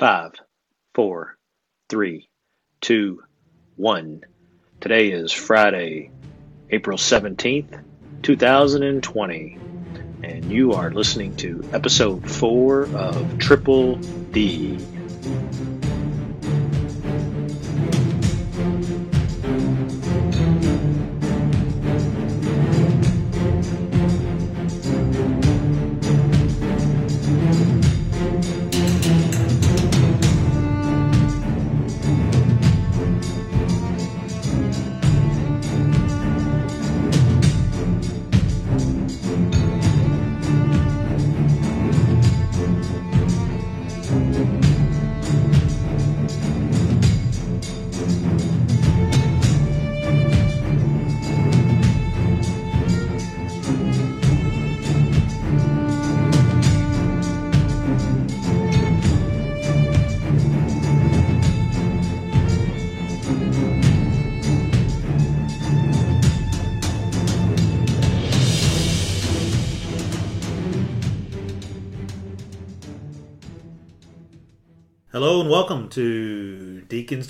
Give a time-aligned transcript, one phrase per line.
[0.00, 0.32] Five,
[0.94, 1.36] four,
[1.90, 2.30] three,
[2.80, 3.20] two,
[3.76, 4.22] one.
[4.80, 6.10] Today is Friday,
[6.70, 7.74] April 17th,
[8.22, 9.58] 2020,
[10.22, 14.00] and you are listening to episode four of Triple
[14.32, 14.78] D.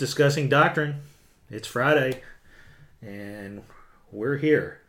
[0.00, 1.02] Discussing Doctrine.
[1.50, 2.22] It's Friday
[3.02, 3.62] and
[4.10, 4.80] we're here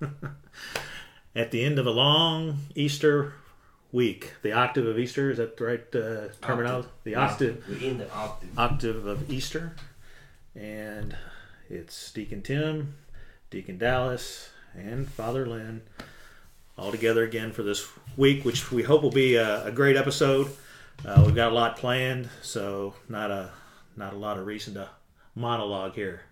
[1.34, 3.34] at the end of a long Easter
[3.90, 4.34] week.
[4.42, 6.86] The octave of Easter, is that the right uh, terminology?
[7.02, 8.56] The octave, We're in the octave.
[8.56, 9.74] octave of Easter.
[10.54, 11.16] And
[11.68, 12.94] it's Deacon Tim,
[13.50, 15.82] Deacon Dallas, and Father Lynn
[16.78, 20.48] all together again for this week, which we hope will be a, a great episode.
[21.04, 23.50] Uh, we've got a lot planned, so not a
[23.96, 24.88] not a lot of reason to
[25.34, 26.22] monologue here.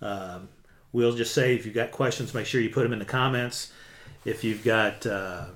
[0.00, 0.48] Um,
[0.92, 3.72] we'll just say if you've got questions, make sure you put them in the comments.
[4.24, 5.46] If you've got uh,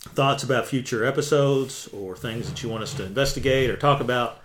[0.00, 4.40] thoughts about future episodes or things that you want us to investigate or talk about,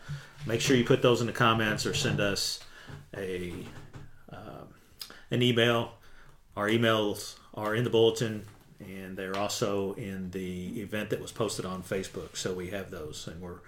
[0.45, 2.59] make sure you put those in the comments or send us
[3.15, 3.53] a
[4.29, 4.67] um,
[5.31, 5.93] an email.
[6.55, 8.45] Our emails are in the bulletin
[8.79, 12.35] and they're also in the event that was posted on Facebook.
[12.37, 13.59] So we have those, and we're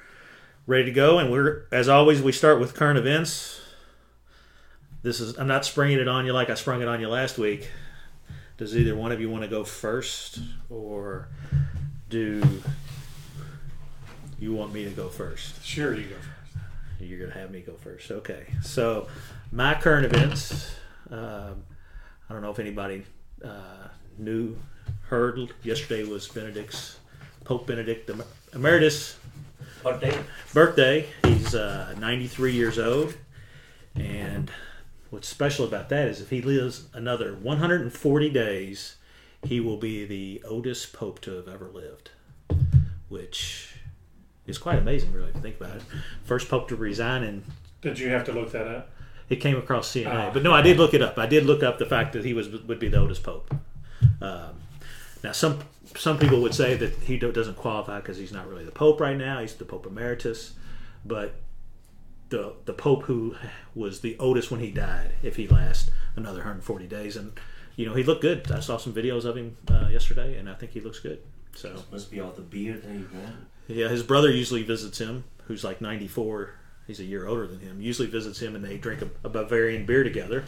[0.70, 1.18] ready to go.
[1.18, 3.60] And we're, as always, we start with current events.
[5.02, 7.38] This is I'm not springing it on you like I sprung it on you last
[7.38, 7.70] week.
[8.58, 11.30] Does either one of you want to go first, or
[12.10, 12.62] do
[14.38, 15.66] you want me to go first?
[15.66, 16.28] Sure, you go first.
[17.00, 18.12] You're going to have me go first.
[18.12, 18.46] Okay.
[18.62, 19.08] So,
[19.52, 20.76] my current events.
[21.10, 21.64] Um,
[22.30, 23.06] I don't know if anybody
[23.44, 23.88] uh,
[24.18, 24.58] knew,
[25.08, 25.40] heard.
[25.64, 27.00] Yesterday was Benedict's
[27.46, 28.22] Pope Benedict Em-
[28.54, 29.18] Emeritus
[29.84, 30.20] Birthday.
[30.54, 31.06] birthday.
[31.24, 33.16] He's uh, 93 years old,
[33.96, 34.52] and
[35.10, 38.96] what's special about that is if he lives another 140 days,
[39.44, 42.12] he will be the oldest pope to have ever lived,
[43.08, 43.74] which
[44.46, 45.84] is quite amazing, really, if you think about it.
[46.26, 47.44] First pope to resign in
[47.82, 48.90] Did you have to look that up?
[49.30, 50.32] it came across CNA, Ah.
[50.34, 51.18] but no, I did look it up.
[51.18, 53.54] I did look up the fact that he was would be the oldest pope.
[54.22, 54.56] Um,
[55.24, 55.60] now, some
[55.96, 59.00] some people would say that he do- doesn't qualify because he's not really the pope
[59.02, 59.40] right now.
[59.42, 60.54] He's the pope emeritus,
[61.06, 61.36] but
[62.30, 63.36] the the pope who
[63.76, 67.32] was the oldest when he died, if he lasts another 140 days, and
[67.76, 68.52] you know he looked good.
[68.52, 71.20] I saw some videos of him uh, yesterday, and I think he looks good.
[71.56, 73.36] So Must be all the beer that he drank.
[73.68, 76.52] yeah, his brother usually visits him, who's like 94.
[76.88, 77.82] He's a year older than him.
[77.82, 80.44] Usually visits him, and they drink a, a Bavarian beer together.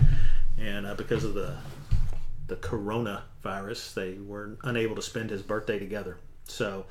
[0.59, 1.57] And uh, because of the
[2.51, 6.17] the coronavirus, they were unable to spend his birthday together.
[6.47, 6.85] So,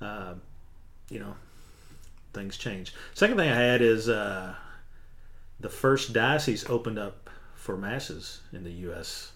[0.00, 0.34] uh,
[1.10, 1.34] you know,
[2.32, 2.94] things change.
[3.14, 4.54] Second thing I had is uh,
[5.60, 9.32] the first diocese opened up for masses in the U.S.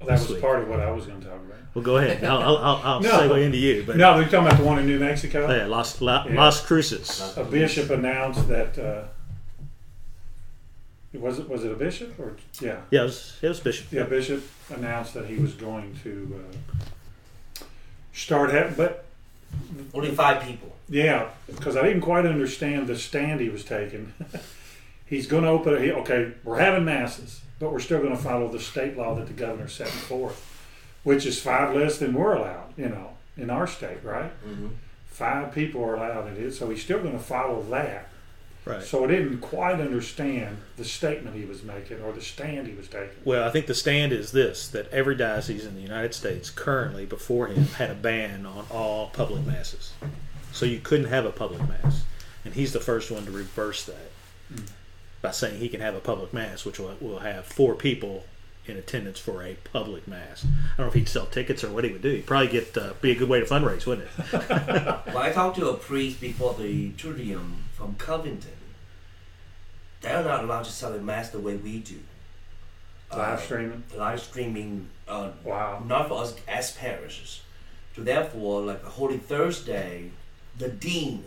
[0.00, 0.42] Well, that was week.
[0.42, 1.56] part of what I was going to talk about.
[1.72, 2.22] Well, go ahead.
[2.30, 3.10] I'll, I'll, I'll, I'll No.
[3.10, 3.84] segue into you.
[3.86, 5.50] But No, you're talking about the one in New Mexico.
[5.54, 6.34] yeah, Las, La, Yeah.
[6.34, 7.36] Las Cruces.
[7.38, 8.78] A bishop announced that.
[8.78, 9.04] Uh,
[11.14, 13.86] was it was it a bishop or yeah Yeah, it was, it was Bishop.
[13.90, 17.62] yeah bishop announced that he was going to uh,
[18.12, 19.04] start having but
[19.94, 20.74] Only five people.
[20.88, 24.12] Yeah, because I didn't quite understand the stand he was taking.
[25.06, 25.82] He's going to open.
[25.82, 29.26] He, okay, we're having masses, but we're still going to follow the state law that
[29.26, 30.38] the governor set forth,
[31.04, 32.72] which is five less than we're allowed.
[32.76, 34.30] You know, in our state, right?
[34.46, 34.68] Mm-hmm.
[35.06, 38.08] Five people are allowed in it, so he's still going to follow that.
[38.66, 38.82] Right.
[38.82, 42.88] So I didn't quite understand the statement he was making or the stand he was
[42.88, 43.16] taking.
[43.24, 47.06] Well, I think the stand is this that every diocese in the United States currently,
[47.06, 49.92] before him, had a ban on all public masses.
[50.50, 52.02] So you couldn't have a public mass.
[52.44, 54.10] And he's the first one to reverse that
[55.22, 58.24] by saying he can have a public mass, which will, will have four people
[58.66, 60.44] in attendance for a public mass.
[60.44, 62.10] I don't know if he'd sell tickets or what he would do.
[62.10, 64.96] He'd probably get uh, be a good way to fundraise, wouldn't it?
[65.06, 68.52] Well, I talked to a priest before the Triduum from Covington.
[70.26, 72.00] Not allowed to celebrate mass the way we do.
[73.12, 73.84] Live Uh, streaming.
[73.96, 75.84] live streaming, uh, Wow.
[75.86, 77.42] not for us as parishes.
[77.94, 80.10] So therefore, like a Holy Thursday,
[80.58, 81.24] the dean,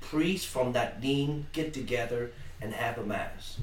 [0.00, 3.58] priests from that dean get together and have a mass.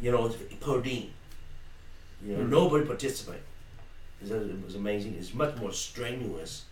[0.00, 0.28] You know,
[0.60, 1.12] per dean.
[2.24, 2.48] You know, Mhm.
[2.48, 3.42] nobody participate.
[4.22, 4.30] It
[4.64, 5.16] was- amazing.
[5.18, 6.64] It's much more strenuous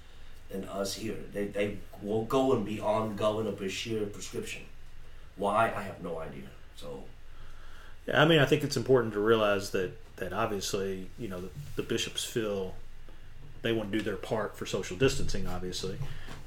[0.49, 1.19] than us here.
[1.35, 4.63] They they will go and be beyond Governor Beshear prescription.
[5.37, 6.49] Why I have no idea.
[6.77, 7.05] So
[8.07, 11.51] Yeah, I mean, I think it's important to realize that that obviously, you know, the,
[11.77, 12.75] the bishops feel
[13.63, 15.99] they want to do their part for social distancing, obviously,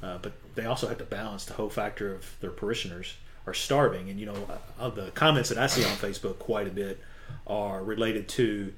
[0.01, 3.15] uh, but they also have to balance the whole factor of their parishioners
[3.45, 4.47] are starving, and you know,
[4.80, 7.00] uh, the comments that I see on Facebook quite a bit
[7.45, 8.74] are related to,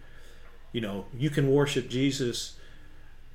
[0.71, 2.55] you know, you can worship Jesus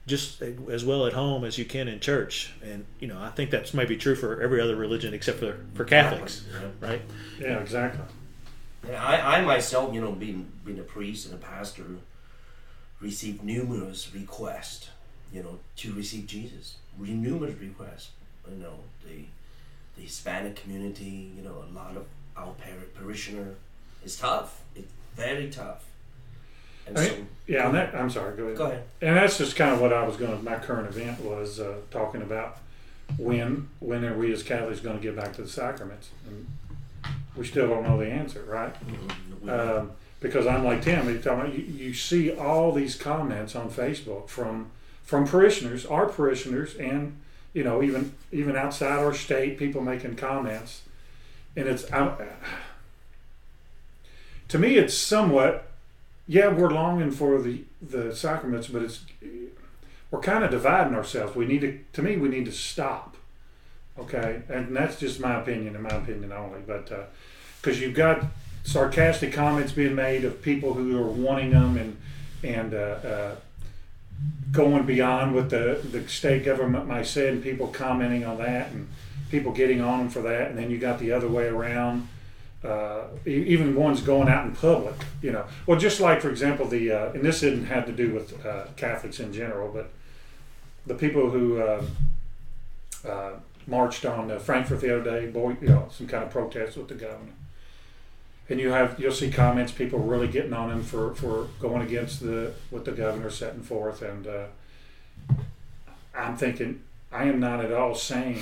[0.06, 3.50] just as well at home as you can in church, and you know, I think
[3.50, 6.44] that's maybe true for every other religion except for for Catholics,
[6.80, 7.02] right?
[7.40, 8.04] Yeah, exactly.
[8.86, 11.84] And I, I myself, you know, being being a priest and a pastor,
[13.00, 14.90] received numerous requests,
[15.32, 16.76] you know, to receive Jesus.
[16.98, 18.10] Numerous requests.
[18.48, 18.74] You know,
[19.04, 19.24] the
[19.96, 22.06] the Hispanic community, you know, a lot of
[22.36, 22.54] our
[22.94, 23.54] parishioner.
[24.04, 24.62] It's tough.
[24.76, 25.84] It's very tough.
[26.86, 27.14] And I- so,
[27.46, 28.56] Yeah, and that, I'm sorry, go ahead.
[28.56, 28.82] go ahead.
[29.00, 31.76] And that's just kind of what I was going to, my current event was uh,
[31.90, 32.58] talking about
[33.18, 36.10] when, when are we as Catholics going to get back to the sacraments?
[36.28, 36.46] And
[37.36, 38.74] we still don't know the answer, right?
[39.42, 43.54] We- Um, because I'm like Tim, you, talking about, you, you see all these comments
[43.54, 44.70] on Facebook from
[45.04, 47.16] from parishioners, our parishioners, and
[47.52, 50.80] you know even even outside our state, people making comments,
[51.54, 52.12] and it's I'm,
[54.48, 55.68] to me it's somewhat
[56.26, 59.00] yeah we're longing for the the sacraments, but it's
[60.10, 61.34] we're kind of dividing ourselves.
[61.34, 63.16] We need to to me we need to stop,
[63.98, 66.90] okay, and that's just my opinion, in my opinion only, but
[67.60, 68.24] because you've got
[68.66, 71.96] sarcastic comments being made of people who are wanting them and
[72.42, 73.34] and uh, uh,
[74.52, 78.88] going beyond what the the state government might say, and people commenting on that, and
[79.30, 82.08] people getting on them for that, and then you got the other way around.
[82.64, 85.44] Uh, even ones going out in public, you know.
[85.66, 88.64] Well, just like for example, the uh, and this didn't have to do with uh,
[88.76, 89.90] Catholics in general, but
[90.84, 91.84] the people who uh,
[93.06, 93.32] uh,
[93.66, 96.88] marched on uh, Frankfort the other day, boy, you know, some kind of protest with
[96.88, 97.32] the governor
[98.48, 102.20] and you have you'll see comments people really getting on him for for going against
[102.20, 104.44] the what the governor setting forth and uh,
[106.14, 106.80] i'm thinking
[107.12, 108.40] i am not at all saying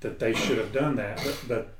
[0.00, 1.74] that they should have done that but but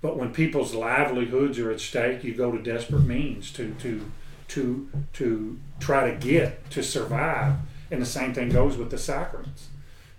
[0.00, 4.10] but when people's livelihoods are at stake you go to desperate means to to
[4.48, 7.54] to to try to get to survive
[7.90, 9.68] and the same thing goes with the sacraments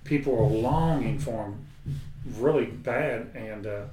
[0.04, 1.66] people are longing for them
[2.38, 3.84] really bad and uh,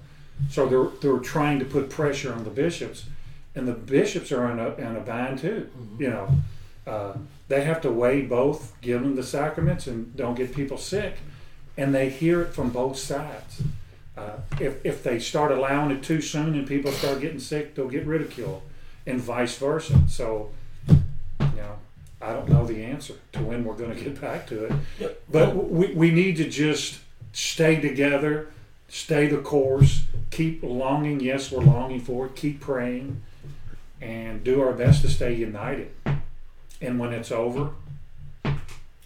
[0.50, 3.06] so they're they're trying to put pressure on the bishops,
[3.54, 5.68] and the bishops are in a in a bind too.
[5.98, 6.28] You know,
[6.86, 7.14] uh,
[7.48, 11.18] they have to weigh both, give them the sacraments, and don't get people sick,
[11.76, 13.62] and they hear it from both sides.
[14.16, 17.88] Uh, if if they start allowing it too soon and people start getting sick, they'll
[17.88, 18.62] get ridiculed,
[19.06, 20.00] and vice versa.
[20.08, 20.50] So,
[20.88, 20.96] you
[21.56, 21.76] know,
[22.22, 25.08] I don't know the answer to when we're going to get back to it, Yeah.
[25.30, 27.00] but we we need to just
[27.32, 28.48] stay together,
[28.88, 31.20] stay the course, keep longing.
[31.20, 32.36] Yes, we're longing for it.
[32.36, 33.20] Keep praying,
[34.00, 35.90] and do our best to stay united.
[36.80, 37.70] And when it's over,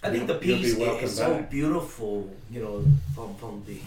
[0.02, 1.50] I think the You'll- you'll be peace welcome is so back.
[1.50, 2.84] beautiful, you know,
[3.14, 3.78] from from the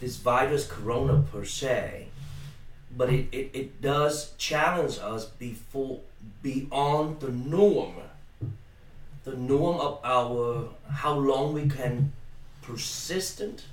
[0.00, 2.08] this virus corona per se,
[2.96, 6.00] but it, it, it does challenge us before
[6.42, 7.94] beyond the norm.
[9.24, 12.12] The norm of our how long we can
[12.62, 13.64] persistent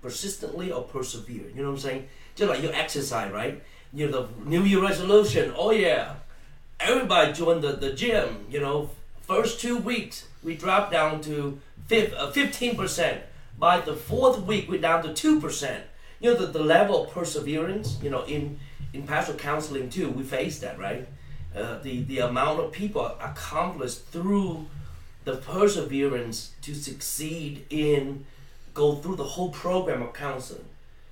[0.00, 1.48] persistently or persevere.
[1.54, 2.08] You know what I'm saying?
[2.34, 3.62] Just like your exercise, right?
[3.92, 5.52] You know, the New Year resolution.
[5.56, 6.14] Oh yeah,
[6.80, 8.46] everybody join the, the gym.
[8.50, 8.90] You know,
[9.22, 11.58] first two weeks we drop down to
[11.90, 13.22] uh, fifteen percent.
[13.62, 15.84] By the fourth week, we're down to two percent.
[16.18, 17.96] You know, the, the level of perseverance.
[18.02, 18.58] You know, in
[18.92, 21.06] in pastoral counseling too, we face that, right?
[21.54, 24.66] Uh, the the amount of people accomplished through
[25.22, 28.26] the perseverance to succeed in
[28.74, 30.64] go through the whole program of counseling.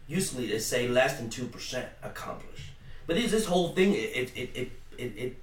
[0.09, 2.73] Usually they say less than two percent accomplished.
[3.07, 5.37] But this this whole thing it it it it it,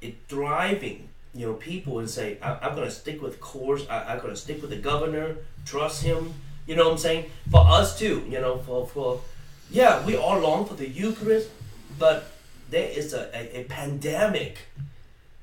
[0.00, 3.86] it driving you know people and say I, I'm gonna stick with course.
[3.90, 5.36] I, I'm gonna stick with the governor.
[5.66, 6.32] Trust him.
[6.66, 7.30] You know what I'm saying?
[7.50, 8.24] For us too.
[8.28, 9.20] You know for for
[9.70, 11.48] yeah we all long for the Eucharist,
[11.98, 12.32] but
[12.70, 14.58] there is a, a, a pandemic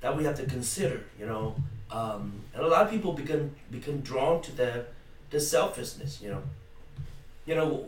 [0.01, 1.01] that we have to consider.
[1.19, 1.55] You know,
[1.91, 4.85] um, and a lot of people become become drawn to their
[5.29, 6.21] their selfishness.
[6.21, 6.41] You know,
[7.45, 7.87] you know.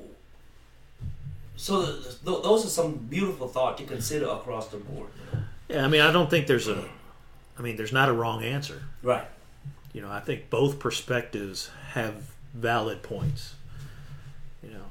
[1.58, 5.08] So th- th- those are some beautiful thought to consider across the board.
[5.16, 5.46] You know?
[5.70, 6.84] Yeah, I mean, I don't think there's a,
[7.58, 8.84] I mean, there's not a wrong answer.
[9.02, 9.26] Right.
[9.94, 13.56] You know, I think both perspectives have valid points.
[14.64, 14.86] You know,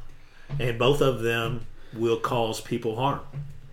[0.64, 3.20] and both of them will cause people harm.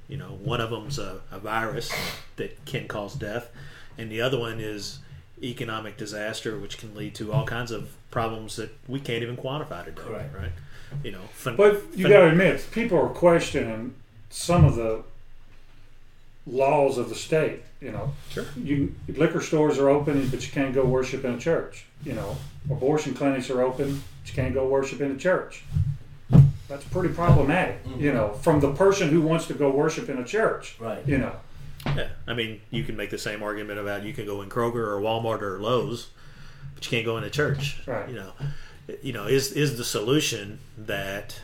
[0.07, 1.91] You know, one of them's a, a virus
[2.36, 3.50] that can cause death,
[3.98, 5.00] and the other one is
[5.43, 9.86] economic disaster, which can lead to all kinds of problems that we can't even quantify
[9.86, 10.01] today.
[10.07, 10.29] Right.
[10.38, 10.51] Right?
[11.03, 13.95] You know, fin- But you fin- got to admit, people are questioning
[14.29, 15.03] some of the
[16.45, 17.62] laws of the state.
[17.79, 18.45] You know, Sure.
[18.55, 21.86] you liquor stores are open, but you can't go worship in a church.
[22.03, 22.38] You know,
[22.70, 25.63] abortion clinics are open, but you can't go worship in a church.
[26.67, 27.81] That's pretty problematic.
[27.86, 28.15] You mm-hmm.
[28.15, 30.77] know, from the person who wants to go worship in a church.
[30.79, 31.05] Right.
[31.05, 31.36] You know,
[31.86, 34.75] Yeah, I mean, you can make the same argument about you can go in Kroger
[34.75, 36.10] or Walmart or Lowe's,
[36.75, 37.81] but you can't go in a church.
[37.86, 38.08] Right.
[38.08, 38.31] You know,
[39.01, 41.41] you know, is is the solution that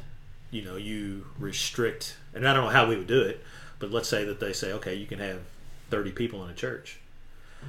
[0.51, 2.17] you know you restrict?
[2.33, 3.43] And I don't know how we would do it,
[3.79, 5.41] but let's say that they say, okay, you can have
[5.89, 6.99] thirty people in a church.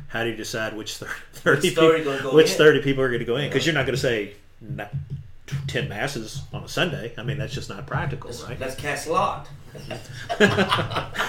[0.09, 0.97] How do you decide which
[1.33, 2.57] thirty Which 30 people, go which in?
[2.57, 3.49] thirty people are going to go in?
[3.49, 4.91] Because you're not going to say not,
[5.67, 7.13] ten masses on a Sunday.
[7.19, 8.59] I mean, that's just not practical, Let's, right?
[8.61, 9.49] let's cast a lot.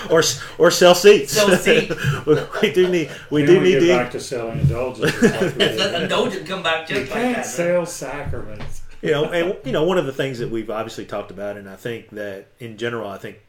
[0.10, 0.22] or
[0.58, 1.34] or sell seats.
[1.34, 1.94] Sell seats.
[2.62, 5.22] we do need we Then do need get to back to selling indulgences.
[5.22, 5.78] like we did.
[5.78, 7.46] Let indulgent come back you just like can't that.
[7.46, 8.82] sell sacraments.
[9.02, 11.70] you know and you know one of the things that we've obviously talked about and
[11.70, 13.40] i think that in general i think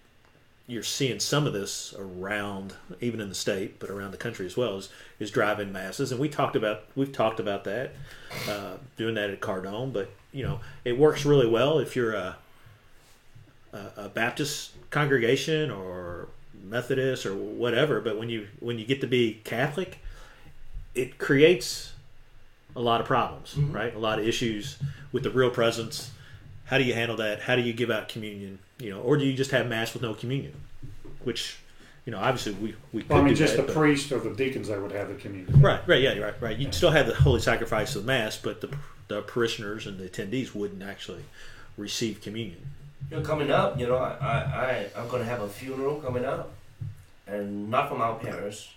[0.71, 4.57] you're seeing some of this around even in the state but around the country as
[4.57, 7.93] well is, is drive-in masses and we talked about we've talked about that
[8.49, 12.37] uh, doing that at cardone but you know it works really well if you're a,
[13.73, 16.29] a, a baptist congregation or
[16.65, 19.99] methodist or whatever but when you when you get to be catholic
[20.95, 21.93] it creates
[22.77, 23.95] a lot of problems, right?
[23.95, 24.79] A lot of issues
[25.13, 26.11] with the real presence.
[26.71, 27.41] How do you handle that?
[27.41, 28.61] How do you give out communion?
[28.79, 30.53] You know, or do you just have mass with no communion?
[31.25, 31.57] Which,
[32.07, 34.13] you know, obviously we we could Well, I mean, do just that, the but- priest
[34.13, 35.61] or the deacons that would have the communion.
[35.61, 36.57] right, right, yeah, right, right.
[36.57, 38.73] You'd still have the holy sacrifice of the mass, but the
[39.09, 41.25] the parishioners and the attendees wouldn't actually
[41.77, 42.61] receive communion.
[43.11, 44.37] You know, coming up, you know, I, I,
[44.97, 46.53] I I'm gonna have a funeral coming up,
[47.27, 48.77] and not from our parish,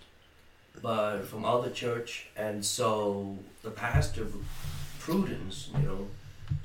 [0.82, 4.26] but from other church, and so the pastor,
[5.00, 6.08] Prudence, you know,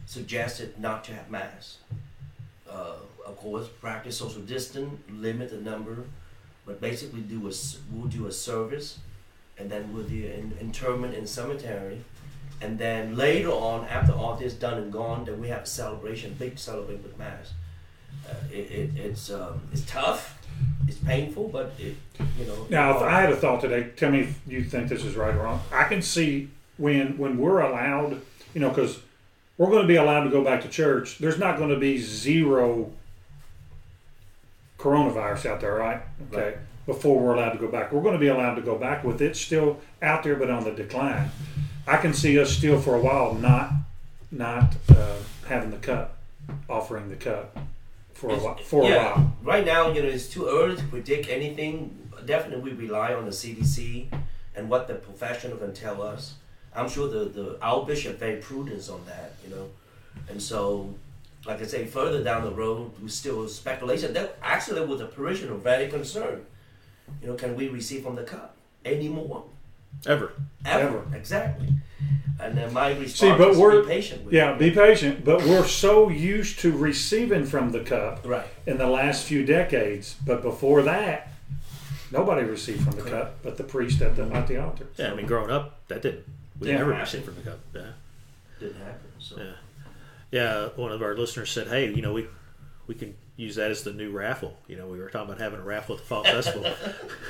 [0.06, 1.78] suggested not to have mass.
[2.70, 2.94] Uh,
[3.26, 6.04] of course, practice social distance, limit the number,
[6.66, 7.52] but basically do a
[7.92, 8.98] we'll do a service,
[9.58, 12.00] and then we'll do an interment in cemetery,
[12.60, 16.34] and then later on, after all this done and gone, then we have a celebration,
[16.38, 17.52] big celebration with mass.
[18.28, 20.38] Uh, it, it, it's um, it's tough,
[20.86, 21.96] it's painful, but it
[22.38, 22.66] you know.
[22.68, 25.34] Now, if I had a thought today, tell me if you think this is right
[25.34, 25.60] or wrong.
[25.72, 28.20] I can see when when we're allowed,
[28.54, 28.98] you know, because
[29.58, 31.18] we're going to be allowed to go back to church.
[31.18, 32.90] There's not going to be zero
[34.78, 36.00] coronavirus out there, right?
[36.32, 36.44] Okay.
[36.44, 36.56] Right.
[36.86, 39.20] Before we're allowed to go back, we're going to be allowed to go back with
[39.20, 41.30] it still out there, but on the decline.
[41.86, 43.72] I can see us still for a while not
[44.30, 46.16] not uh, having the cup,
[46.68, 47.58] offering the cup
[48.12, 48.56] for a while.
[48.56, 49.36] For a while.
[49.42, 52.10] Right now, you know, it's too early to predict anything.
[52.24, 54.08] Definitely, we rely on the CDC
[54.54, 56.34] and what the professional can tell us.
[56.78, 59.68] I'm sure the, the our bishop very prudent on that, you know,
[60.30, 60.94] and so,
[61.46, 64.12] like I say, further down the road, we still speculation.
[64.14, 66.44] That actually, with the parishioner very concerned.
[67.22, 68.54] You know, can we receive from the cup
[68.84, 69.44] anymore?
[70.06, 70.32] Ever.
[70.64, 71.68] Ever, exactly.
[72.40, 74.58] And then my response See, but is we're- be patient with Yeah, it.
[74.58, 75.24] be patient.
[75.24, 78.46] But we're so used to receiving from the cup right.
[78.66, 80.16] in the last few decades.
[80.24, 81.32] But before that,
[82.12, 83.16] nobody received from the Correct.
[83.26, 84.86] cup but the priest at the at the altar.
[84.98, 86.26] Yeah, I mean, growing up, that didn't.
[86.60, 86.78] We Yeah.
[86.78, 87.58] never received from the cup.
[87.74, 87.82] Yeah.
[88.60, 89.10] Didn't happen.
[89.18, 89.36] So.
[89.38, 89.52] Yeah.
[90.30, 92.26] Yeah, one of our listeners said, "Hey, you know, we
[92.86, 94.58] we can use that as the new raffle.
[94.66, 96.70] You know, we were talking about having a raffle at the fall festival.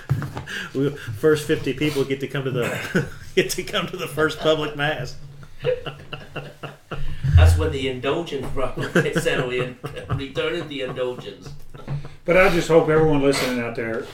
[0.75, 3.07] we, first fifty people get to come to the
[3.37, 5.17] get to come to the first public mass.
[7.37, 9.79] That's when the indulgence problem gets settled in.
[10.17, 11.51] Returning the indulgence.
[12.25, 14.07] But I just hope everyone listening out there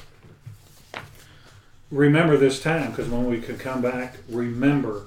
[1.94, 5.02] remember this time because when we could come back, remember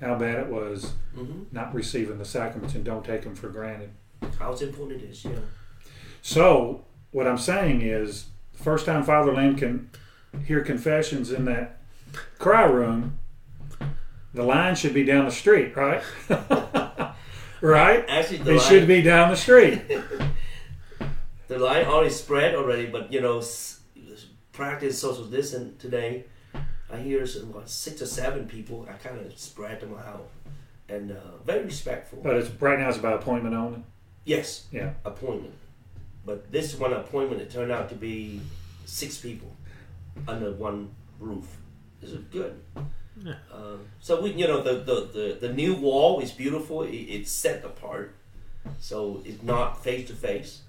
[0.00, 3.90] how bad it was hmm not receiving the sacraments and don't take them for granted.
[4.38, 5.32] How important it is, yeah.
[6.22, 9.90] So what I'm saying is, first time Father Lynn can
[10.46, 11.80] hear confessions in that
[12.38, 13.18] cry room,
[14.34, 16.02] the line should be down the street, right?
[17.62, 18.04] right?
[18.08, 19.80] Actually, the It line, should be down the street.
[21.48, 23.77] the line already spread already, but you know, s-
[24.62, 26.24] practice social distance today.
[26.92, 28.86] I hear some, what, six or seven people.
[28.90, 30.28] I kind of spread them out,
[30.88, 32.18] and uh, very respectful.
[32.24, 33.82] But it's right now it's by appointment only.
[34.24, 34.90] yes, Yeah.
[35.04, 35.54] appointment.
[36.26, 38.40] But this one appointment, it turned out to be
[38.84, 39.50] six people
[40.26, 41.46] under one roof.
[42.02, 42.60] Is it good?
[43.22, 43.34] Yeah.
[43.52, 46.82] Uh, so we, you know, the, the, the, the new wall is beautiful.
[46.82, 48.14] It, it's set apart,
[48.80, 50.62] so it's not face to face.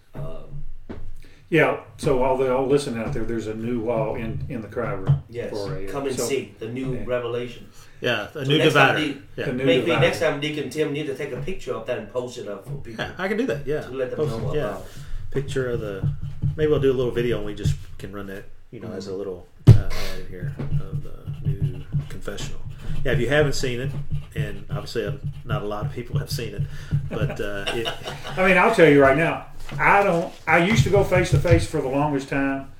[1.50, 1.82] Yeah.
[1.98, 4.92] So all the all listening out there, there's a new wall in in the cry
[4.94, 5.24] room.
[5.30, 7.04] Yes, For a, uh, come and so- see the new Yeah.
[7.06, 7.68] revelation.
[8.02, 9.00] Yeah, a So new next divider.
[9.00, 9.46] the- Yeah.
[9.52, 10.02] New Maybe divider.
[10.02, 12.66] next time Deacon Tim need to take a picture of that and post it up
[12.66, 13.66] for people yeah, I can do that.
[13.68, 14.86] Yeah, to let them Post- know yeah, about.
[15.32, 16.08] picture of the.
[16.56, 19.08] Maybe we'll do a little video and we just can run that, you know, as
[19.08, 22.62] a little uh, ad here of the new confessional.
[23.04, 23.92] Yeah, if you haven't seen it,
[24.36, 25.14] and obviously uh,
[25.46, 26.62] not a lot of people have seen it,
[27.10, 27.88] but uh, it,
[28.38, 29.46] I mean, I'll tell you right now.
[29.78, 30.34] I don't.
[30.48, 32.72] I used to go face to face for the longest time,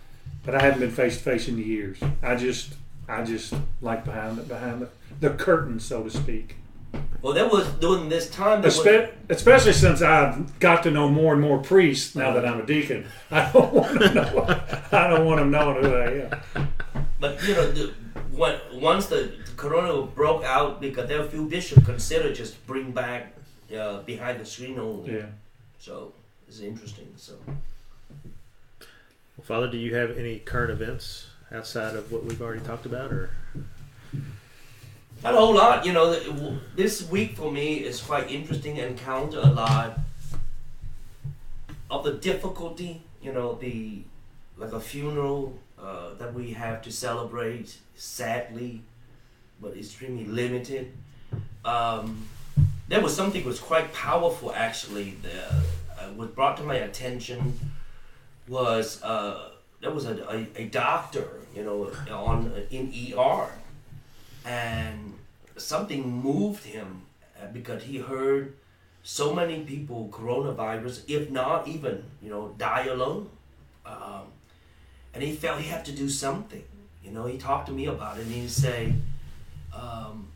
[0.44, 2.00] but I haven't been face to face in years.
[2.24, 2.74] I just,
[3.08, 6.56] I just like behind the behind the, the curtain, so to speak.
[7.22, 8.62] Well, that was during this time.
[8.62, 12.62] That was, especially since I've got to know more and more priests now that I'm
[12.62, 13.08] a deacon.
[13.32, 14.64] I don't want to know.
[14.92, 16.74] I don't want them knowing who I am.
[17.20, 17.94] But you know, the,
[18.32, 22.66] when, once the, the corona broke out, because there were a few bishops considered just
[22.66, 23.36] bring back
[23.78, 25.16] uh, behind the screen only.
[25.16, 25.26] Yeah.
[25.78, 26.14] So
[26.50, 27.08] it's interesting.
[27.16, 27.34] So
[29.44, 33.30] Father, do you have any current events outside of what we've already talked about, or
[35.24, 35.86] not a whole lot.
[35.86, 38.78] You know, this week for me is quite interesting.
[38.78, 40.00] Encounter a lot
[41.90, 43.02] of the difficulty.
[43.22, 44.02] You know, the
[44.58, 47.78] like a funeral uh, that we have to celebrate.
[47.96, 48.82] Sadly,
[49.62, 50.94] but extremely limited.
[51.64, 52.28] Um,
[52.88, 55.16] there was something was quite powerful actually.
[55.24, 55.62] Uh,
[56.16, 57.60] was brought to my attention
[58.48, 59.50] was uh,
[59.82, 63.48] there was a, a, a doctor, you know, on in ER,
[64.46, 65.14] and
[65.58, 67.04] something moved him
[67.40, 68.54] uh, because he heard
[69.04, 73.30] so many people coronavirus, if not even you know, die alone,
[73.86, 74.24] um,
[75.14, 76.64] and he felt he had to do something.
[77.04, 78.94] You know, he talked to me about it, and he say,
[79.74, 80.28] um,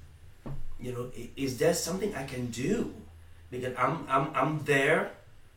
[0.79, 2.93] you know, is there something I can do?
[3.51, 5.11] Because I'm I'm I'm there,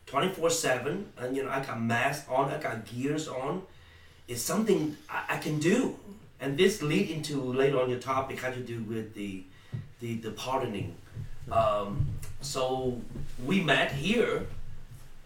[0.07, 3.63] twenty four seven, and you know I got masks on, I got gears on.
[4.29, 5.97] It's something I, I can do,
[6.41, 9.45] and this lead into later on your topic had to do with the
[10.01, 10.95] the the pardoning.
[11.51, 12.07] Um,
[12.41, 13.01] so
[13.45, 14.47] we met here,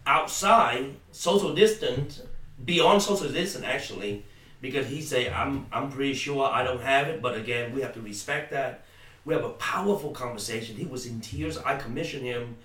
[0.07, 2.23] outside, social distance,
[2.64, 4.25] beyond social distance actually,
[4.61, 7.95] because he say I'm I'm pretty sure I don't have it, but again we have
[7.95, 8.85] to respect that.
[9.25, 10.77] We have a powerful conversation.
[10.77, 11.59] He was in tears.
[11.59, 12.57] I commissioned him,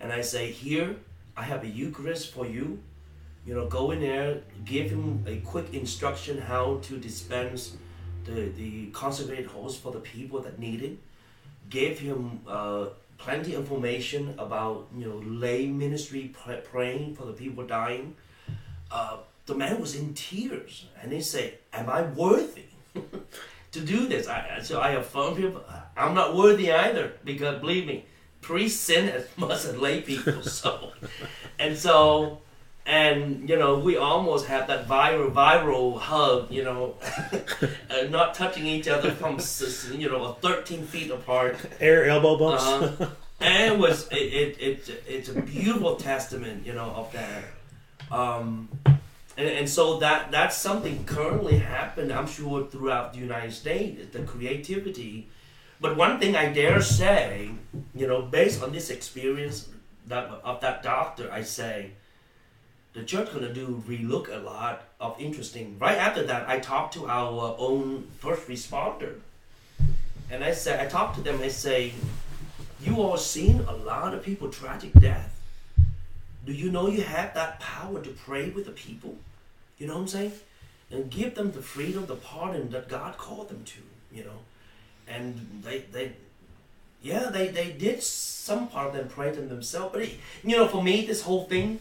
[0.00, 0.96] and I say, "Here,
[1.36, 2.80] I have a Eucharist for you.
[3.46, 7.76] You know, go in there, give him a quick instruction how to dispense
[8.24, 10.98] the the consecrated host for the people that need it.
[11.70, 12.86] Give him uh,
[13.18, 18.14] plenty information about you know lay ministry pr- praying for the people dying.
[18.90, 22.66] Uh, the man was in tears, and he said, "Am I worthy?"
[23.72, 24.26] to do this.
[24.28, 25.56] I- so I affirmed him.
[25.96, 28.04] I'm not worthy either because believe me,
[28.40, 30.42] priests sin as much as lay people.
[30.42, 30.92] So,
[31.58, 32.40] and so,
[32.86, 36.50] and you know, we almost have that viral viral hug.
[36.50, 36.94] You know,
[37.90, 39.38] uh, not touching each other from
[39.92, 41.56] you know 13 feet apart.
[41.80, 42.64] air elbow bumps?
[42.64, 43.06] Uh-huh.
[43.40, 47.44] and it was it, it, it it's a beautiful testament you know of that
[48.14, 48.68] um
[49.36, 54.20] and, and so that that's something currently happened i'm sure throughout the united states the
[54.20, 55.28] creativity
[55.80, 57.50] but one thing i dare say
[57.94, 59.68] you know based on this experience
[60.06, 61.90] that of that doctor i say
[62.92, 67.06] the church gonna do relook a lot of interesting right after that i talked to
[67.06, 69.14] our own first responder
[70.30, 71.92] and i said i talked to them i say
[72.82, 75.38] you all seen a lot of people tragic death.
[76.46, 79.16] Do you know you have that power to pray with the people?
[79.78, 80.32] You know what I'm saying?
[80.90, 83.80] And give them the freedom, the pardon that God called them to,
[84.12, 84.38] you know.
[85.10, 86.12] And they they
[87.02, 89.92] yeah, they, they did some part of them pray to themselves.
[89.92, 91.80] But it, you know, for me, this whole thing,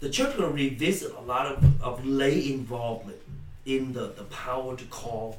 [0.00, 3.18] the church will revisit a lot of, of lay involvement
[3.64, 5.38] in the, the power to call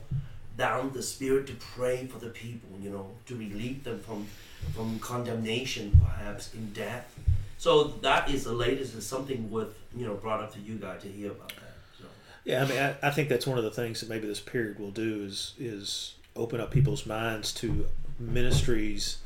[0.57, 4.27] down the spirit to pray for the people, you know, to relieve them from
[4.73, 7.17] from condemnation, perhaps in death.
[7.59, 11.03] So that is the latest, and something worth you know brought up to you guys
[11.03, 11.73] to hear about that.
[11.97, 12.05] So.
[12.43, 14.79] Yeah, I mean, I, I think that's one of the things that maybe this period
[14.79, 17.87] will do is is open up people's minds to
[18.19, 19.17] ministries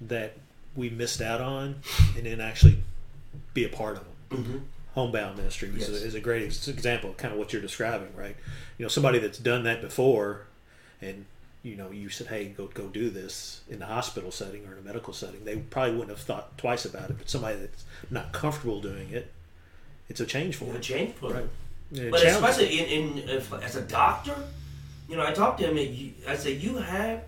[0.00, 0.36] that
[0.74, 1.76] we missed out on,
[2.16, 2.78] and then actually
[3.54, 4.42] be a part of them.
[4.42, 4.58] Mm-hmm.
[4.94, 8.36] Homebound ministry is, a, is a great example of kind of what you're describing, right?
[8.78, 10.46] You know, somebody that's done that before,
[11.02, 11.26] and
[11.62, 14.78] you know you said, hey, go go do this in the hospital setting or in
[14.78, 17.18] a medical setting, they probably wouldn't have thought twice about it.
[17.18, 19.32] But somebody that's not comfortable doing it,
[20.08, 20.80] it's a change for them.
[20.80, 21.50] change for them.
[21.90, 24.34] Yeah, But especially in, in if, as a doctor,
[25.08, 26.14] you know, I talked to him.
[26.28, 27.22] I said, you have,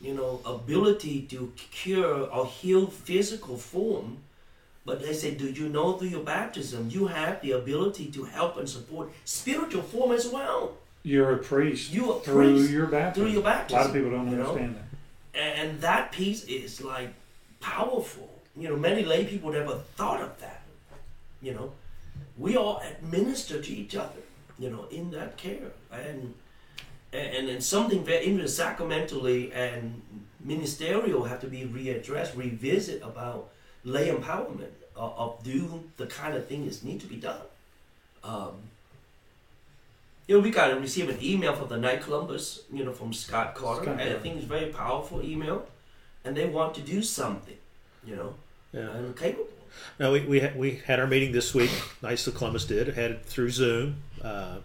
[0.00, 4.18] you know, ability to cure or heal physical form.
[4.86, 8.58] But they say, do you know through your baptism, you have the ability to help
[8.58, 10.76] and support spiritual form as well.
[11.02, 13.26] You're a priest You a through priest your baptism.
[13.26, 14.42] through your A lot of people don't you know?
[14.42, 15.38] understand that.
[15.60, 17.10] And that piece is like
[17.60, 18.28] powerful.
[18.56, 20.62] You know, many lay people never thought of that.
[21.42, 21.72] You know,
[22.38, 24.20] we all administer to each other.
[24.58, 26.32] You know, in that care, and
[27.14, 30.02] and and something very even sacramentally and
[30.40, 33.50] ministerial have to be readdressed, revisit about
[33.84, 37.40] lay empowerment of, of do the kind of things need to be done.
[38.22, 38.52] Um,
[40.26, 43.12] you know, we got to receive an email from the Knight Columbus, you know, from
[43.12, 45.66] Scott Carter, Scott and I think it's a very powerful email,
[46.24, 47.56] and they want to do something,
[48.06, 48.34] you know,
[48.72, 48.90] Yeah.
[48.90, 49.48] and capable.
[49.98, 51.70] No, we we had, we had our meeting this week.
[52.00, 52.88] Nice the Columbus did.
[52.94, 53.96] Had it through Zoom.
[54.22, 54.58] Uh,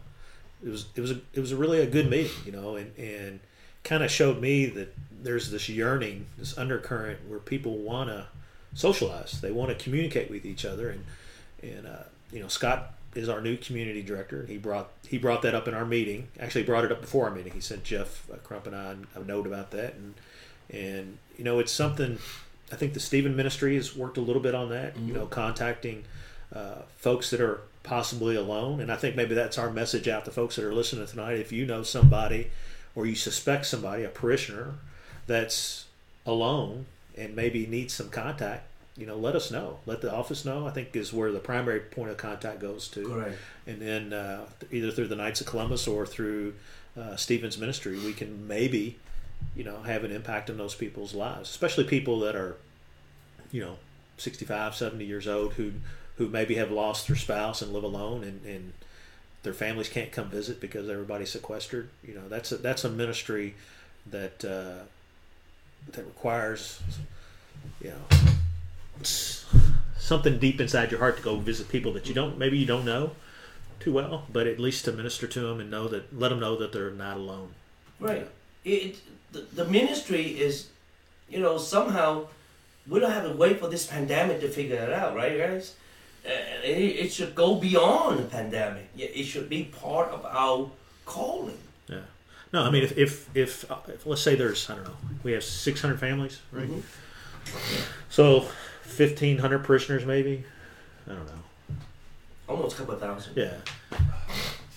[0.63, 2.98] it was it was a, it was a really a good meeting, you know, and
[2.98, 3.39] and
[3.84, 8.28] kind of showed me that there's this yearning, this undercurrent where people want to
[8.74, 9.41] socialize.
[9.41, 11.06] They want to communicate with each other, and
[11.62, 14.45] and uh, you know Scott is our new community director.
[14.45, 16.28] He brought he brought that up in our meeting.
[16.39, 17.54] Actually, brought it up before our meeting.
[17.54, 20.13] He sent Jeff uh, Crump and I a note about that, and
[20.69, 22.19] and you know it's something.
[22.72, 24.98] I think the Stephen Ministry has worked a little bit on that.
[24.98, 26.04] You know, contacting
[26.54, 30.32] uh, folks that are possibly alone, and I think maybe that's our message out to
[30.32, 31.39] folks that are listening tonight.
[31.39, 32.52] If you know somebody,
[32.93, 34.75] or you suspect somebody, a parishioner,
[35.25, 35.86] that's
[36.23, 36.86] alone
[37.17, 39.80] and maybe needs some contact, you know, let us know.
[39.88, 40.67] Let the office know.
[40.67, 43.38] I think is where the primary point of contact goes to Correct.
[43.65, 46.54] and then uh, either through the Knights of Columbus or through
[46.95, 48.99] uh, Stephen's ministry, we can maybe,
[49.56, 52.56] you know, have an impact on those people's lives, especially people that are,
[53.52, 53.78] you know,
[54.17, 55.71] 65, 70 years old who
[56.19, 58.73] who maybe have lost their spouse and live alone and, and
[59.43, 61.89] their families can't come visit because everybody's sequestered.
[62.03, 63.55] You know, that's a, that's a ministry
[64.05, 64.84] that uh,
[65.93, 66.82] that requires,
[67.82, 69.03] you know,
[69.97, 72.84] something deep inside your heart to go visit people that you don't maybe you don't
[72.86, 73.12] know
[73.79, 76.58] too well, but at least to minister to them and know that let them know
[76.58, 77.51] that they're not alone.
[77.97, 78.27] Right.
[78.65, 78.99] It
[79.32, 80.67] the, the ministry is,
[81.29, 82.27] you know, somehow
[82.89, 85.75] we don't have to wait for this pandemic to figure it out, right, guys?
[86.30, 86.32] Uh,
[86.63, 88.89] it, it should go beyond the pandemic.
[88.96, 90.70] It should be part of our
[91.06, 91.58] calling.
[91.88, 92.02] Yeah.
[92.54, 95.44] No, I mean if if if, if let's say there's I don't know we have
[95.44, 96.70] 600 families, right?
[96.70, 96.82] Mhm.
[98.10, 98.42] So
[98.84, 100.44] 1500 parishioners maybe.
[101.08, 101.76] I don't know.
[102.48, 103.36] Almost a couple of thousand.
[103.36, 103.54] Yeah.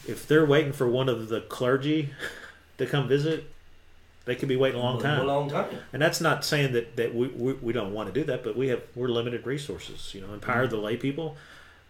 [0.07, 2.11] If they're waiting for one of the clergy
[2.79, 3.45] to come visit,
[4.24, 5.26] they could be waiting a long A time.
[5.26, 5.76] long time.
[5.92, 8.56] And that's not saying that, that we, we, we don't want to do that, but
[8.56, 10.14] we have we're limited resources.
[10.14, 11.37] You know, empower the lay people.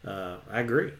[0.06, 0.92] Uh, I agree.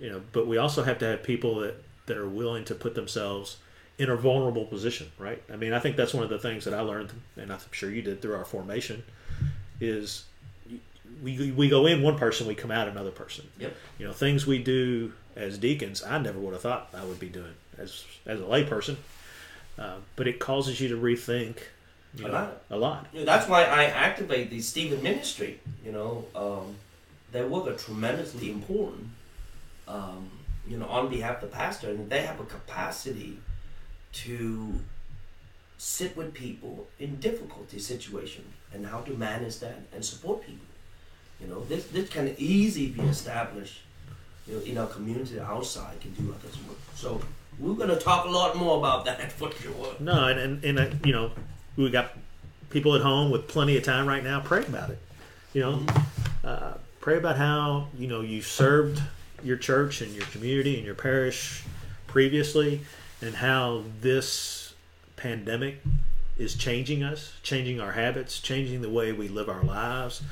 [0.00, 2.94] You know, but we also have to have people that, that are willing to put
[2.94, 3.58] themselves
[3.98, 5.40] in a vulnerable position, right?
[5.52, 7.90] I mean, I think that's one of the things that I learned, and I'm sure
[7.90, 9.04] you did through our formation,
[9.80, 10.24] is
[11.22, 13.46] we, we go in one person, we come out another person.
[13.58, 13.76] Yep.
[13.98, 17.28] You know, things we do as deacons, I never would have thought I would be
[17.28, 18.96] doing as as a layperson.
[19.78, 21.56] Uh, but it causes you to rethink
[22.14, 22.62] you A know, lot.
[22.70, 23.06] A lot.
[23.12, 25.60] You know, that's why I activate the Stephen Ministry.
[25.84, 26.76] You know, um,
[27.30, 29.08] their work are tremendously important.
[29.88, 30.30] Um,
[30.66, 33.38] you know, on behalf of the pastor, and they have a capacity
[34.12, 34.74] to
[35.78, 40.66] sit with people in difficulty situation and how to manage that and support people.
[41.40, 43.80] You know, this this can easily be established.
[44.46, 46.78] You know, in our community outside can do others work.
[46.94, 47.20] So
[47.58, 49.94] we're gonna talk a lot more about that for sure.
[50.00, 51.32] No, and and, and uh, you know,
[51.76, 52.16] we got
[52.70, 54.40] people at home with plenty of time right now.
[54.40, 54.98] Pray about it.
[55.52, 55.86] You know,
[56.44, 59.02] uh, pray about how you know you served
[59.42, 61.64] your church and your community and your parish
[62.06, 62.80] previously,
[63.20, 64.74] and how this
[65.16, 65.82] pandemic
[66.38, 70.22] is changing us, changing our habits, changing the way we live our lives,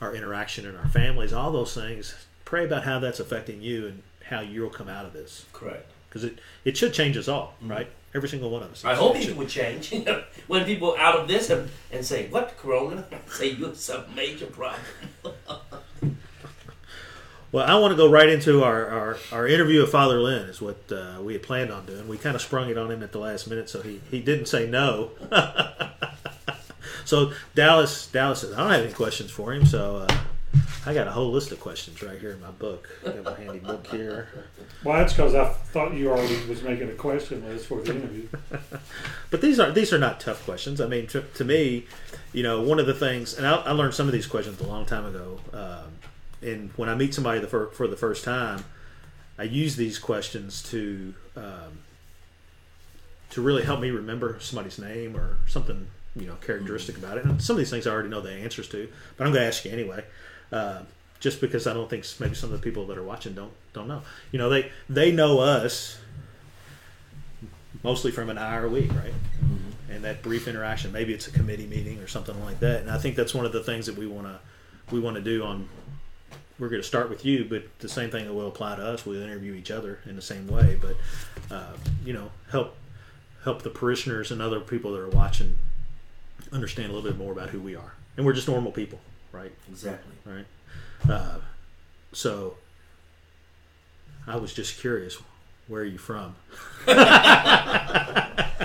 [0.00, 2.14] our interaction in our families, all those things.
[2.44, 5.90] Pray about how that's affecting you and how you'll come out of this Correct.
[6.16, 7.88] Because it, it should change us all, right?
[8.14, 8.84] Every single one of us.
[8.84, 9.92] I hope It would change.
[10.46, 14.46] When people out of this and, and say, "What Corona?" say you have some major
[14.46, 14.80] problem.
[17.52, 20.60] Well, I want to go right into our, our, our interview of Father Lynn, is
[20.60, 22.06] what uh, we had planned on doing.
[22.06, 24.46] We kind of sprung it on him at the last minute, so he, he didn't
[24.46, 25.12] say no.
[27.04, 30.18] so Dallas Dallas says, I don't have any questions for him, so uh,
[30.86, 32.88] I got a whole list of questions right here in my book.
[33.04, 34.28] I got my handy book here.
[34.84, 38.28] Well, that's because I thought you already was making a question list for the interview.
[39.28, 40.80] But these are these are not tough questions.
[40.80, 41.86] I mean, to, to me,
[42.32, 44.66] you know, one of the things, and I, I learned some of these questions a
[44.66, 45.40] long time ago.
[45.52, 48.64] Um, and when I meet somebody the fir- for the first time,
[49.38, 51.80] I use these questions to um,
[53.30, 57.24] to really help me remember somebody's name or something you know characteristic about it.
[57.24, 59.48] And some of these things I already know the answers to, but I'm going to
[59.48, 60.04] ask you anyway.
[60.52, 60.80] Uh,
[61.18, 63.88] just because I don't think maybe some of the people that are watching don't don't
[63.88, 64.02] know.
[64.32, 65.98] You know, they they know us
[67.82, 69.14] mostly from an hour a week, right?
[69.90, 72.80] And that brief interaction, maybe it's a committee meeting or something like that.
[72.82, 74.38] And I think that's one of the things that we want to
[74.90, 75.68] we want to do on.
[76.58, 79.04] We're going to start with you, but the same thing that will apply to us.
[79.04, 80.96] We'll interview each other in the same way, but
[81.54, 82.76] uh, you know, help
[83.44, 85.56] help the parishioners and other people that are watching
[86.52, 87.92] understand a little bit more about who we are.
[88.16, 88.98] And we're just normal people,
[89.36, 89.52] right?
[89.68, 90.12] Exactly.
[90.24, 90.46] right?
[91.08, 91.38] Uh,
[92.12, 92.56] so
[94.26, 95.18] I was just curious,
[95.68, 96.34] where are you from?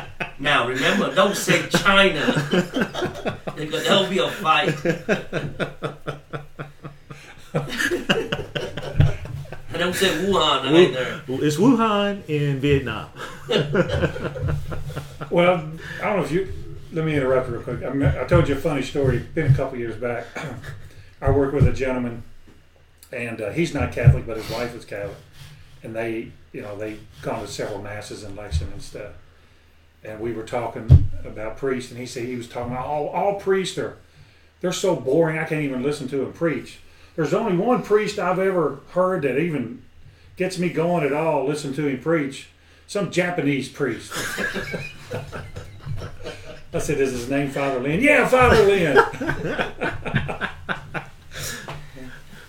[0.41, 2.25] Now remember, don't say China.
[3.55, 4.73] because there'll be a fight.
[7.53, 7.53] and
[9.77, 11.21] don't say Wuhan either.
[11.27, 13.09] It's Wuhan in Vietnam.
[15.29, 15.63] Well,
[16.01, 16.51] I don't know if you.
[16.93, 17.83] Let me interrupt real quick.
[17.83, 19.17] I, I told you a funny story.
[19.17, 20.25] It's Been a couple years back.
[21.21, 22.23] I work with a gentleman,
[23.13, 25.15] and uh, he's not Catholic, but his wife is Catholic,
[25.83, 29.13] and they, you know, they gone to several masses and Lexington and stuff.
[30.03, 33.39] And we were talking about priests, and he said he was talking about all all
[33.39, 33.97] priests are,
[34.59, 35.37] they're so boring.
[35.37, 36.79] I can't even listen to them preach.
[37.15, 39.83] There's only one priest I've ever heard that even
[40.35, 41.45] gets me going at all.
[41.45, 42.49] Listen to him preach.
[42.85, 44.11] Some Japanese priest.
[46.73, 48.97] I said, "Is his name Father Lin?" Yeah, Father Lin.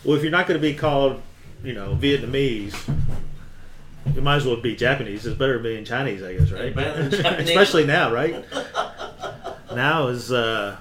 [0.05, 1.23] Well, if you're not going to be called,
[1.63, 2.75] you know, Vietnamese,
[4.15, 5.25] you might as well be Japanese.
[5.25, 6.75] It's better than being Chinese, I guess, right?
[6.75, 7.49] Better than Japanese.
[7.51, 8.45] Especially now, right?
[9.73, 10.77] now is uh,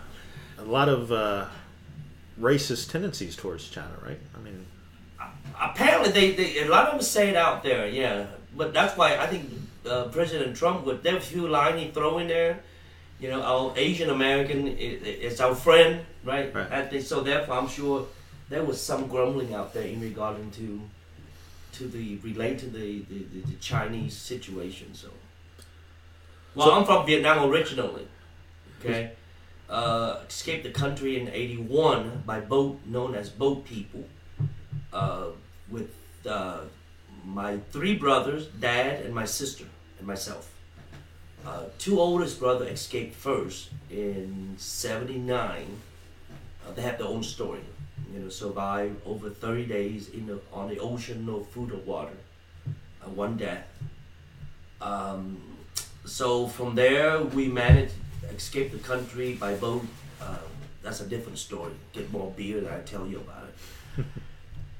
[0.57, 1.45] a lot of uh,
[2.39, 4.19] racist tendencies towards China, right?
[4.35, 4.65] I mean,
[5.61, 8.25] Apparently, they, they a lot of them say it out there, yeah.
[8.57, 9.51] But that's why I think
[9.87, 12.61] uh, President Trump, with their few lines he throw in there,
[13.21, 15.01] you know, our Asian American is,
[15.33, 16.53] is our friend, right?
[16.53, 16.67] Right.
[16.71, 18.07] And they- so therefore, I'm sure
[18.49, 20.81] there was some grumbling out there in regarding to
[21.73, 24.93] to the relate to the, the, the, the Chinese situation.
[24.93, 25.07] So,
[26.55, 28.07] well, So- I'm from Vietnam originally.
[28.79, 29.11] Okay,
[29.69, 34.03] uh, escaped the country in '81 by boat known as Boat People,
[34.91, 35.27] uh,
[35.69, 35.91] with
[36.27, 36.61] uh,
[37.23, 39.65] my three brothers, dad, and my sister,
[39.99, 40.50] and myself.
[41.45, 45.65] Uh, two oldest brother escaped first in '79.
[46.65, 47.61] Uh, they have their own story.
[48.13, 52.17] You know, survived over 30 days in the, on the ocean, no food or water,
[53.01, 53.65] uh, one death.
[54.81, 55.41] Um,
[56.05, 59.85] so from there, we managed to escape the country by boat.
[60.19, 60.37] Uh,
[60.83, 61.73] that's a different story.
[61.93, 63.45] Get more beer, and I tell you about
[63.97, 64.05] it.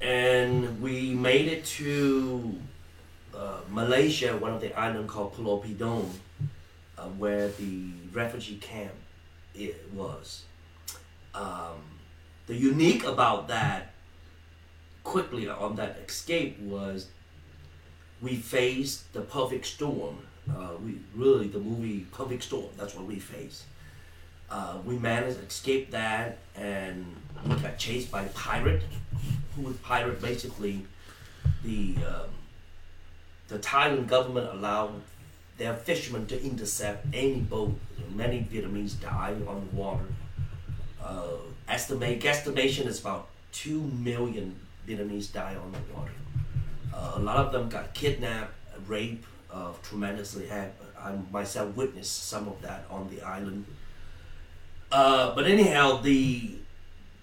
[0.00, 2.54] and we made it to
[3.34, 6.08] uh, Malaysia, one of the island called Pulau Bidong,
[7.02, 8.92] uh, where the refugee camp
[9.54, 10.44] it was.
[11.34, 11.80] Um,
[12.46, 13.92] the unique about that,
[15.04, 17.08] quickly on that escape was
[18.20, 20.18] we faced the perfect storm.
[20.50, 22.66] Uh, we really the movie Perfect Storm.
[22.76, 23.64] That's what we faced.
[24.50, 28.82] Uh, we managed to escape that, and we got chased by the pirate.
[29.54, 30.20] Who was pirate?
[30.20, 30.84] Basically,
[31.64, 32.30] the um,
[33.48, 35.00] the Thailand government allowed
[35.58, 37.78] their fishermen to intercept any boat.
[38.14, 40.04] Many Vietnamese die on the water.
[41.02, 41.36] Uh,
[41.68, 44.54] estimate guesstimation is about two million
[44.86, 46.12] Vietnamese die on the water.
[46.92, 48.52] Uh, a lot of them got kidnapped,
[48.86, 50.46] raped, uh, tremendously.
[50.46, 53.64] Had I myself witnessed some of that on the island.
[54.90, 56.56] Uh, but anyhow, the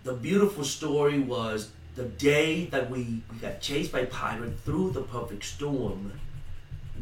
[0.03, 5.01] the beautiful story was the day that we, we got chased by pirates through the
[5.01, 6.13] perfect storm.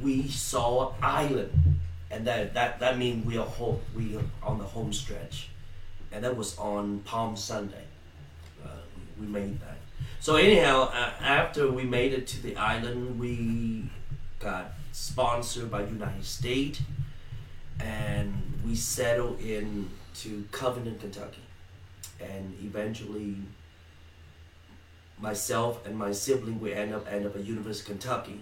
[0.01, 1.79] We saw an island,
[2.11, 3.79] and that that that means we are home.
[3.95, 5.49] We are on the home stretch,
[6.11, 7.85] and that was on Palm Sunday.
[8.63, 8.69] Uh,
[9.19, 9.77] we, we made that.
[10.19, 13.89] So anyhow, uh, after we made it to the island, we
[14.39, 16.81] got sponsored by United States,
[17.79, 18.33] and
[18.65, 21.43] we settled in to Covington, Kentucky,
[22.19, 23.37] and eventually
[25.19, 28.39] myself and my sibling we end up end up at University of Kentucky,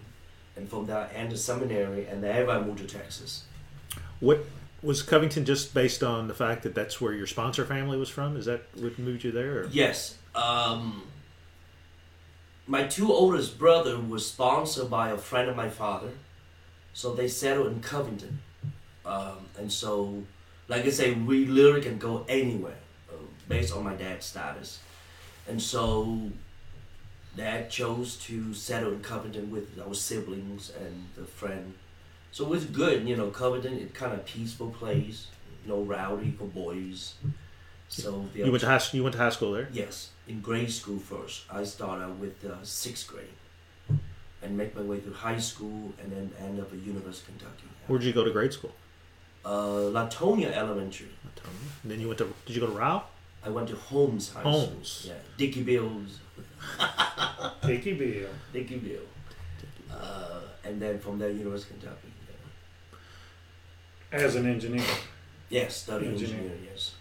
[0.56, 3.44] and from there I entered seminary, and then I moved to Texas.
[4.20, 4.46] what
[4.82, 8.38] was Covington just based on the fact that that's where your sponsor family was from?
[8.38, 9.62] Is that what moved you there?
[9.62, 9.68] Or?
[9.72, 10.18] Yes.
[10.36, 11.04] Um,
[12.68, 16.12] my two oldest brother was sponsored by a friend of my father,
[16.94, 18.40] so they settled in Covington,
[19.06, 20.24] um, and so,
[20.68, 22.78] like I say, we literally can go anywhere
[23.10, 23.16] uh,
[23.48, 24.80] based on my dad's status,
[25.48, 26.32] and so.
[27.36, 31.74] Dad chose to settle in Covington with our siblings and the friend.
[32.32, 33.30] So it was good, you know.
[33.30, 35.28] Covington, it kind of peaceful place,
[35.66, 37.16] no rowdy for boys.
[37.88, 39.70] So the You went to high you went to high school there.
[39.72, 41.44] Yes, in grade school first.
[41.52, 44.00] I started with uh, sixth grade,
[44.42, 47.68] and make my way through high school, and then end up at University of Kentucky.
[47.88, 48.74] Where'd you go to grade school?
[49.46, 51.10] Uh, Latonia Elementary.
[51.84, 52.34] And then you went to.
[52.46, 53.04] Did you go to Rao?
[53.46, 54.88] I went to Holmes High Holmes.
[54.90, 55.12] School.
[55.14, 56.20] Yeah, Dickie Bill's,
[57.66, 58.30] Dickie Bill.
[58.52, 59.02] Dickie Bill.
[59.92, 62.08] Uh, and then from there, University of Kentucky.
[64.12, 64.20] Yeah.
[64.20, 64.84] As an engineer.
[65.50, 66.36] Yes, studying Engineer.
[66.38, 66.68] engineering.
[66.72, 66.96] Yes.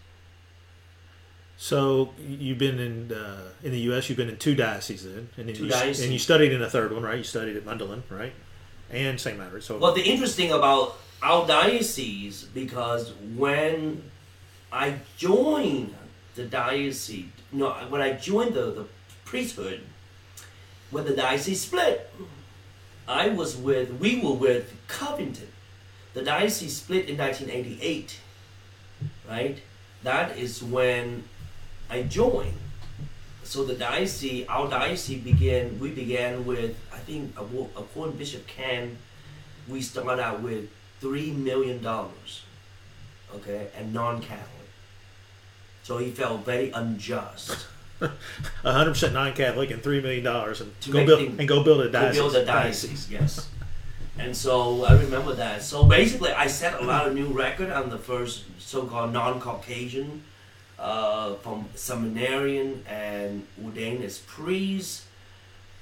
[1.56, 4.08] So you've been in uh, in the U.S.
[4.08, 6.04] You've been in two dioceses then, and then Two you, dioceses.
[6.04, 7.16] and you studied in a third one, right?
[7.18, 8.32] You studied at Mundelein, right?
[8.90, 9.38] And St.
[9.38, 9.62] Margaret.
[9.64, 14.02] So Well, the interesting about our diocese because when
[14.70, 15.94] I joined
[16.34, 18.86] the diocese, no, when I joined the, the
[19.24, 19.80] priesthood,
[20.90, 22.10] when the diocese split,
[23.06, 25.48] I was with, we were with Covington.
[26.14, 28.20] The diocese split in 1988,
[29.28, 29.58] right?
[30.02, 31.24] That is when
[31.90, 32.58] I joined.
[33.42, 38.96] So the diocese, our diocese began, we began with, I think, according to Bishop Ken,
[39.68, 40.68] we started out with
[41.00, 42.42] three million dollars,
[43.34, 44.53] okay, and non-Catholic.
[45.84, 47.66] So he felt very unjust
[48.64, 51.62] hundred percent non-Catholic and three million dollars, and To go make build things- and go
[51.62, 52.16] build a to diocese.
[52.20, 53.08] build a diocese.
[53.18, 53.48] Yes,
[54.18, 55.62] and so I remember that.
[55.62, 57.70] So basically, I set a lot of new record.
[57.70, 60.22] I'm the first so-called non-Caucasian
[60.78, 65.02] uh, from seminarian and ordained as priest.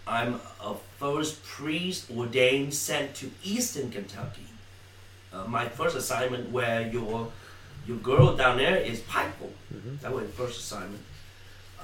[0.06, 4.46] I'm a first priest ordained sent to Eastern Kentucky.
[5.32, 7.28] Uh, my first assignment where your
[7.86, 9.52] your girl down there is Pikeville.
[9.74, 10.00] Mhm.
[10.00, 11.02] That was the first assignment.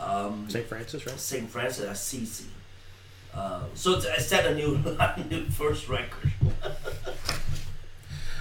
[0.00, 0.66] Um, St.
[0.66, 1.18] Francis, right?
[1.18, 1.50] St.
[1.50, 2.44] Francis Assisi.
[3.34, 4.78] Uh, so it's- I set a new,
[5.30, 6.32] new first record.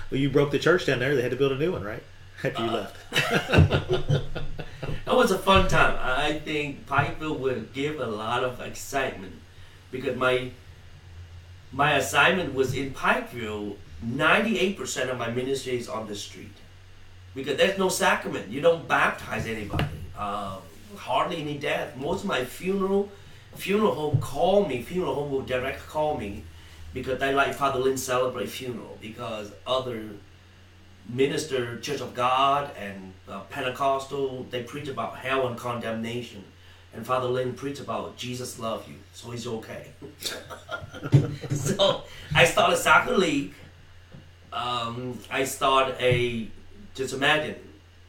[0.09, 1.15] Well, you broke the church down there.
[1.17, 2.01] They had to build a new one, right?
[2.43, 2.95] After Uh, you left.
[5.05, 5.97] That was a fun time.
[6.01, 9.33] I think Pikeville will give a lot of excitement
[9.91, 10.51] because my
[11.73, 13.75] my assignment was in Pikeville.
[14.01, 16.55] Ninety-eight percent of my ministry is on the street
[17.37, 18.49] because there's no sacrament.
[18.49, 19.85] You don't baptize anybody.
[20.17, 20.57] Um,
[20.95, 21.95] hardly any death.
[21.95, 23.09] Most of my funeral
[23.55, 24.81] funeral home call me.
[24.81, 26.43] Funeral home will direct call me
[26.95, 30.09] because they like Father Lynn celebrate funeral because other
[31.07, 36.43] minister Church of God and uh, Pentecostal, they preach about hell and condemnation.
[36.91, 39.89] And Father Lynn preached about Jesus love you, so he's okay.
[41.51, 42.01] so
[42.33, 43.53] I started soccer league.
[44.51, 46.47] Um, I started a,
[46.97, 47.55] just imagine,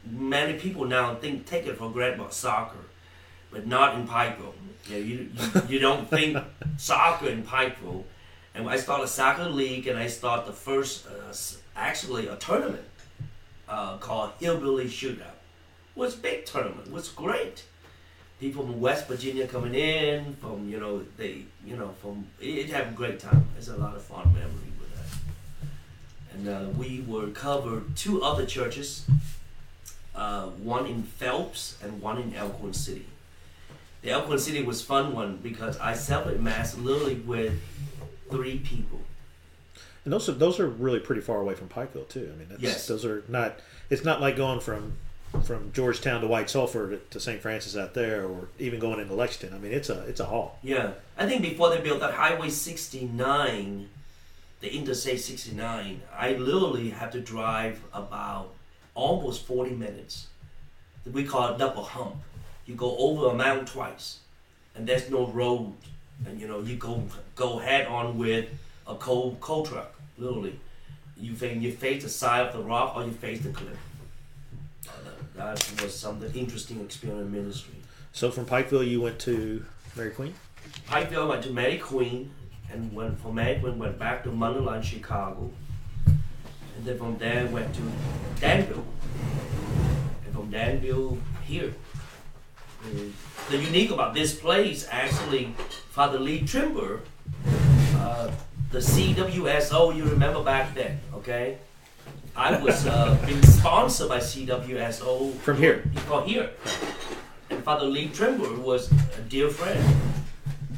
[0.09, 2.79] many people now think take it for granted about soccer,
[3.51, 4.53] but not in Pikeville.
[4.89, 6.37] Yeah, you, you, you don't think
[6.77, 8.03] soccer in Pikeville.
[8.55, 11.33] And I started a soccer league, and I started the first, uh,
[11.75, 12.83] actually, a tournament
[13.67, 15.19] uh, called Hillbilly Shootout.
[15.19, 16.87] It was a big tournament.
[16.87, 17.63] It was great.
[18.39, 22.69] People from West Virginia coming in, from you know they you know from it, it
[22.69, 23.45] had a great time.
[23.57, 24.47] It's a lot of fun that.
[26.39, 29.05] And uh, we were covered two other churches,
[30.15, 33.05] uh, one in Phelps and one in Elkhorn City.
[34.03, 37.59] The Elkhorn City was fun one because I celebrated mass literally with
[38.31, 39.01] three people.
[40.05, 42.31] And those are those are really pretty far away from Pikeville too.
[42.33, 42.87] I mean, that's, Yes.
[42.87, 43.59] those are not.
[43.89, 44.93] It's not like going from
[45.43, 47.41] from Georgetown to White Sulphur to, to St.
[47.41, 49.55] Francis out there, or even going into Lexington.
[49.55, 50.57] I mean, it's a it's a haul.
[50.63, 53.89] Yeah, I think before they built that Highway 69,
[54.59, 58.53] the Interstate 69, I literally had to drive about
[58.93, 60.27] almost 40 minutes.
[61.11, 62.15] We call it double hump.
[62.65, 64.19] You go over a mountain twice,
[64.75, 65.73] and there's no road,
[66.25, 67.03] and you know you go
[67.35, 68.47] go head on with
[68.85, 69.95] a coal coal truck.
[70.19, 70.59] Literally,
[71.17, 73.77] you face you face the side of the rock or you face the cliff.
[74.87, 74.91] Uh,
[75.35, 77.75] that, that was something interesting experience in ministry.
[78.11, 79.65] So from Pikeville, you went to
[79.95, 80.35] Mary Queen.
[80.89, 82.29] Pikeville I went to Mary Queen
[82.71, 85.51] and went from Queen went back to Mundelein, Chicago.
[86.05, 87.81] And then from there went to
[88.39, 88.85] Danville.
[90.25, 91.73] And from Danville here.
[92.85, 93.13] And
[93.49, 95.53] the unique about this place actually
[95.89, 97.01] Father Lee Trimber,
[97.95, 98.31] uh,
[98.71, 101.57] the CWSO you remember back then, okay?
[102.35, 105.83] I was uh, being sponsored by CWSO From here.
[106.07, 106.51] From here.
[107.49, 109.83] And Father Lee Trimber was a dear friend.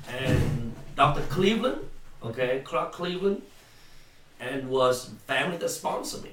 [0.08, 0.71] And
[1.02, 1.22] Dr.
[1.30, 1.80] Cleveland,
[2.24, 3.42] okay, Clark Cleveland,
[4.40, 6.30] and was family that sponsored me,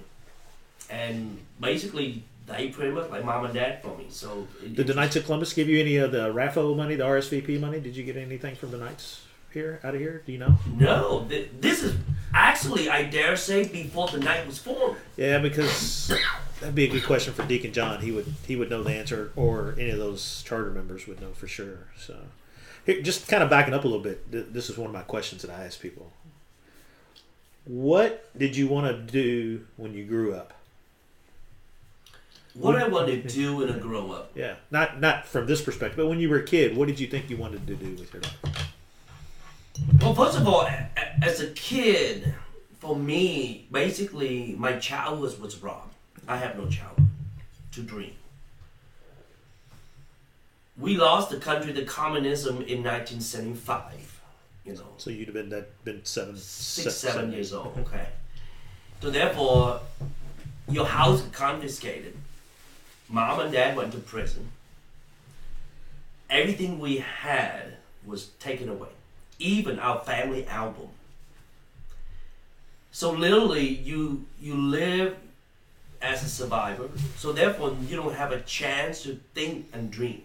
[0.91, 4.05] and basically they pretty much like mom and dad for me.
[4.11, 7.05] So it- Did the Knights of Columbus give you any of the RAFO money, the
[7.05, 7.81] RSVP money?
[7.81, 9.23] Did you get anything from the Knights
[9.55, 10.23] here, out of here?
[10.27, 10.59] Do you know?
[10.77, 11.97] No, th- this is
[12.35, 14.99] actually I dare say before the night was formed.
[15.17, 16.13] Yeah, because
[16.61, 18.03] that'd be a good question for Deacon John.
[18.03, 21.33] He would he would know the answer, or any of those charter members would know
[21.33, 21.87] for sure.
[21.99, 22.17] So,
[22.89, 24.53] here, just kind of backing up a little bit.
[24.53, 26.11] This is one of my questions that I ask people.
[27.65, 30.55] What did you want to do when you grew up?
[32.55, 34.33] What I want to do when I grow up.
[34.35, 37.07] Yeah, not not from this perspective, but when you were a kid, what did you
[37.07, 38.73] think you wanted to do with your life?
[40.01, 42.35] Well, first of all, a- a- as a kid,
[42.81, 45.95] for me, basically, my childhood was robbed.
[46.27, 47.07] I have no childhood
[47.73, 48.15] to dream.
[50.79, 54.21] We lost the country to communism in 1975.
[54.65, 57.77] You know, So you'd have been that been seven, six, se- seven years old.
[57.87, 58.07] Okay.
[59.01, 59.81] So therefore,
[60.69, 62.15] your house was confiscated.
[63.09, 64.49] Mom and dad went to prison.
[66.29, 68.89] Everything we had was taken away,
[69.39, 70.89] even our family album.
[72.93, 75.17] So literally, you you live
[76.03, 76.91] as a survivor.
[77.17, 80.23] So therefore, you don't have a chance to think and dream.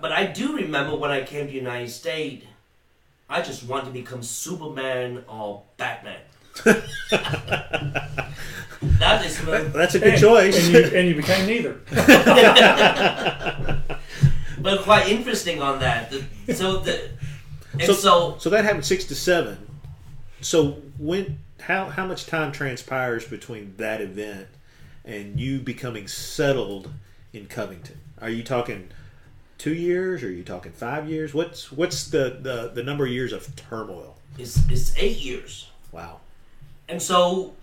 [0.00, 2.44] But I do remember when I came to the United States.
[3.28, 6.20] I just want to become Superman or Batman.
[9.00, 10.66] that is what, That's a good And- choice.
[10.66, 11.80] And you, and you became neither.
[14.58, 16.10] but quite interesting on that.
[16.10, 17.10] The, so the
[17.84, 19.58] So- so, So that happened six to seven.
[20.40, 24.46] So when how how much time transpires between that event
[25.04, 26.90] and you becoming settled
[27.32, 27.98] in Covington?
[28.20, 28.88] Are you talking
[29.58, 30.22] two years?
[30.22, 31.34] Or are you talking five years?
[31.34, 34.16] What's what's the the, the number of years of turmoil?
[34.38, 35.68] it's, it's eight years.
[35.92, 36.20] Wow.
[36.88, 37.54] And so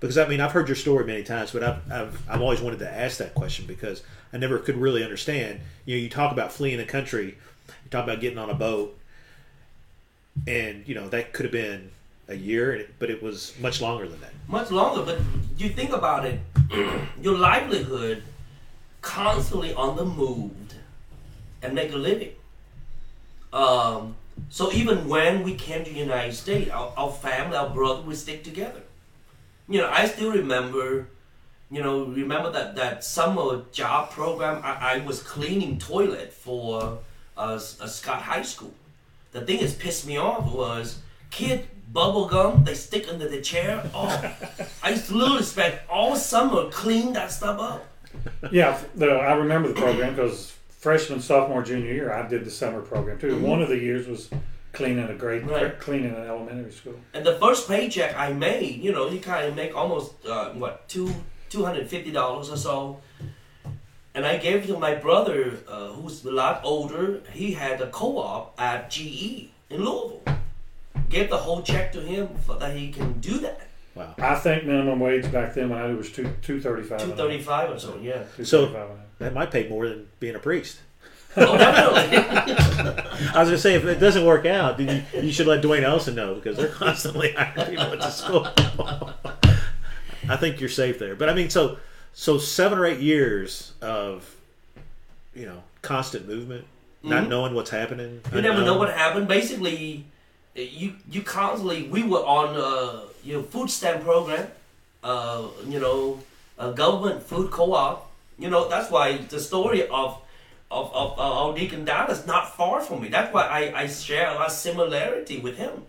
[0.00, 2.80] Because I mean I've heard your story many times, but I've I've, I've always wanted
[2.80, 5.60] to ask that question because I never could really understand.
[5.84, 7.38] You know, you talk about fleeing a country,
[7.68, 8.98] you talk about getting on a boat,
[10.46, 11.90] and you know that could have been
[12.28, 14.32] a year, but it was much longer than that.
[14.48, 15.20] much longer, but
[15.56, 16.40] you think about it,
[17.22, 18.24] your livelihood
[19.00, 20.50] constantly on the move
[21.66, 22.32] and make a living.
[23.52, 24.16] Um,
[24.48, 28.14] so even when we came to the United States, our, our family, our brother, we
[28.14, 28.82] stick together.
[29.68, 31.08] You know, I still remember,
[31.70, 34.62] you know, remember that, that summer job program.
[34.62, 36.98] I, I was cleaning toilet for
[37.36, 38.74] uh, a Scott High School.
[39.32, 41.00] The thing that pissed me off was
[41.30, 43.82] kid bubble gum they stick under the chair.
[43.94, 44.34] Oh,
[44.82, 47.86] I used to literally spend all summer clean that stuff up.
[48.50, 50.55] Yeah, the, I remember the program because
[50.86, 53.36] freshman, sophomore, junior year, I did the summer program too.
[53.40, 54.30] One of the years was
[54.72, 55.76] cleaning a grade, Right.
[55.80, 56.94] cleaning an elementary school.
[57.12, 60.88] And the first paycheck I made, you know, you kind of make almost uh, what
[60.88, 61.12] two
[61.50, 63.00] two hundred fifty dollars or so.
[64.14, 67.20] And I gave it to my brother, uh, who's a lot older.
[67.32, 70.22] He had a co-op at GE in Louisville.
[71.08, 73.65] Gave the whole check to him so that he can do that.
[73.96, 74.14] Wow.
[74.18, 77.00] I think minimum wage back then when I was two two thirty five.
[77.02, 78.24] Two thirty-five or so, yeah.
[78.44, 80.78] So- That might pay more than being a priest.
[81.38, 82.16] Oh, definitely.
[83.34, 85.82] I was gonna say if it doesn't work out, then you, you should let Dwayne
[85.82, 88.46] Ellison know because they're constantly hiring people at the school.
[90.28, 91.14] I think you're safe there.
[91.14, 91.78] But I mean, so
[92.12, 94.34] so seven or eight years of
[95.34, 96.64] you know constant movement,
[97.02, 97.28] not Mhm.
[97.28, 98.20] knowing what's happening.
[98.34, 99.28] You never know what happened.
[99.28, 100.04] Basically,
[100.56, 104.48] you you constantly we were on uh, food stamp program,
[105.02, 106.18] uh, you know,
[106.74, 108.10] government food co-op.
[108.38, 110.18] You know that's why the story of
[110.70, 113.08] of of uh, our Deacon Don is not far from me.
[113.08, 115.84] That's why I I share a lot of similarity with him.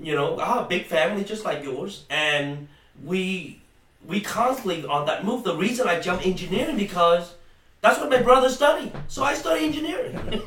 [0.00, 2.68] You know, a big family just like yours, and
[3.04, 3.60] we
[4.06, 5.44] we constantly on that move.
[5.44, 7.34] The reason I jumped engineering because.
[7.84, 10.14] That's what my brother studied, so I studied engineering.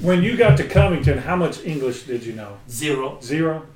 [0.00, 2.56] When you got to Covington, how much English did you know?
[2.68, 3.18] Zero.
[3.22, 3.66] Zero.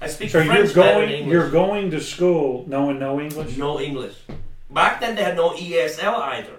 [0.00, 1.32] I speak So French you're going English.
[1.32, 3.56] you're going to school knowing no English.
[3.56, 4.16] no English.
[4.70, 6.58] Back then they had no ESL either.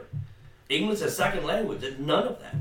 [0.70, 1.82] English as second language.
[1.82, 2.56] There's none of that.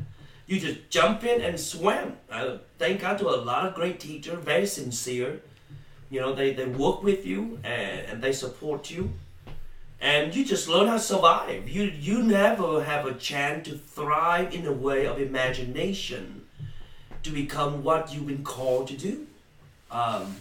[0.48, 2.16] You just jump in and swim.
[2.30, 5.40] I thank God to a lot of great teachers, very sincere.
[6.10, 9.12] You know, they, they work with you and, and they support you.
[10.00, 11.68] And you just learn how to survive.
[11.68, 16.46] You you never have a chance to thrive in a way of imagination
[17.24, 19.26] to become what you've been called to do.
[19.90, 20.36] Um,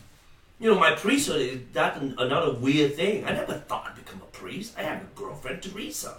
[0.60, 3.26] you know, my priesthood is that an, another weird thing.
[3.26, 4.76] I never thought I'd become a priest.
[4.78, 6.18] I have a girlfriend, Teresa,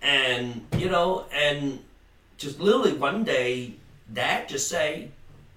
[0.00, 1.80] and you know, and
[2.36, 3.74] just literally one day,
[4.12, 5.08] Dad just say,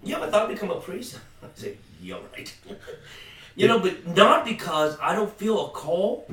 [0.03, 1.19] you ever thought I'd become a priest?
[1.43, 2.53] I said, you're right.
[3.55, 6.27] you know, but not because I don't feel a call.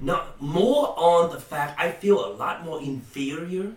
[0.00, 3.72] Not more on the fact I feel a lot more inferior,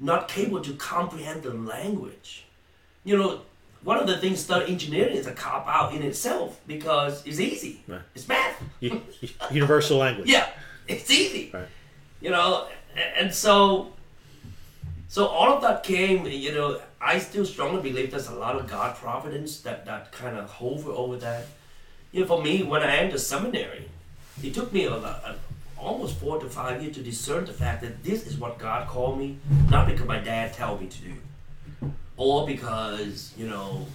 [0.00, 2.44] not capable to comprehend the language.
[3.04, 3.40] You know,
[3.82, 7.82] one of the things study engineering is a cop out in itself because it's easy.
[7.86, 8.00] Right.
[8.14, 8.62] It's math.
[9.50, 10.28] Universal language.
[10.28, 10.48] Yeah,
[10.88, 11.50] it's easy.
[11.52, 11.68] Right.
[12.20, 12.66] You know,
[13.16, 13.92] and so,
[15.08, 16.26] so all of that came.
[16.26, 20.36] You know, I still strongly believe there's a lot of God providence that that kind
[20.36, 21.46] of hover over that.
[22.12, 23.90] You know, for me, when I entered seminary,
[24.42, 25.34] it took me a, lot- a,
[25.78, 29.18] almost four to five years to discern the fact that this is what God called
[29.18, 29.38] me,
[29.70, 33.86] not because my dad told me to do, or because you know,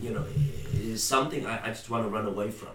[0.00, 2.68] you know, it is something I, I just want to run away from.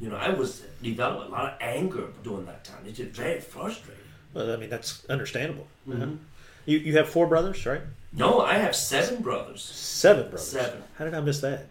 [0.00, 2.78] You know, I was developing a lot of anger during that time.
[2.86, 4.02] It's just very frustrating.
[4.34, 5.66] Well, I mean, that's understandable.
[5.88, 6.18] Mhm.
[6.66, 7.82] You, you have four brothers, right?
[8.12, 9.62] No, I have seven brothers.
[9.62, 10.46] Seven brothers.
[10.46, 10.82] Seven.
[10.98, 11.66] How did I miss that?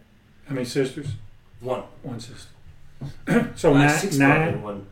[0.48, 1.08] How many sisters?
[1.60, 1.84] One.
[2.04, 2.50] One sister.
[3.56, 4.88] so I have nine, six brothers and one.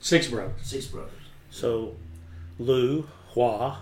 [0.00, 0.52] six brothers.
[0.62, 1.10] Six brothers.
[1.50, 1.96] So,
[2.58, 3.02] Lou
[3.34, 3.78] Hua,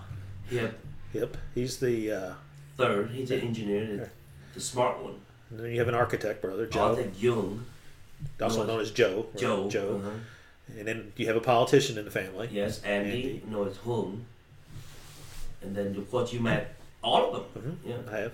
[0.51, 0.69] Yeah.
[1.13, 2.13] yep, he's the.
[2.13, 2.33] Uh,
[2.77, 4.09] Third, he's an engineer, the,
[4.55, 5.15] the smart one.
[5.51, 7.65] and then you have an architect brother, Joe, Arthur Jung.
[8.41, 9.27] also known as Joe.
[9.35, 9.69] or Joe.
[9.69, 9.97] Joe.
[9.97, 10.11] uh-huh.
[10.79, 12.49] And then you have a politician in the family.
[12.53, 13.43] Yes, Andy, Andy.
[13.49, 14.25] known as Hung.
[15.63, 17.79] And then, of course, you met all of them.
[17.85, 17.97] Mhm, Yeah.
[18.15, 18.33] I have.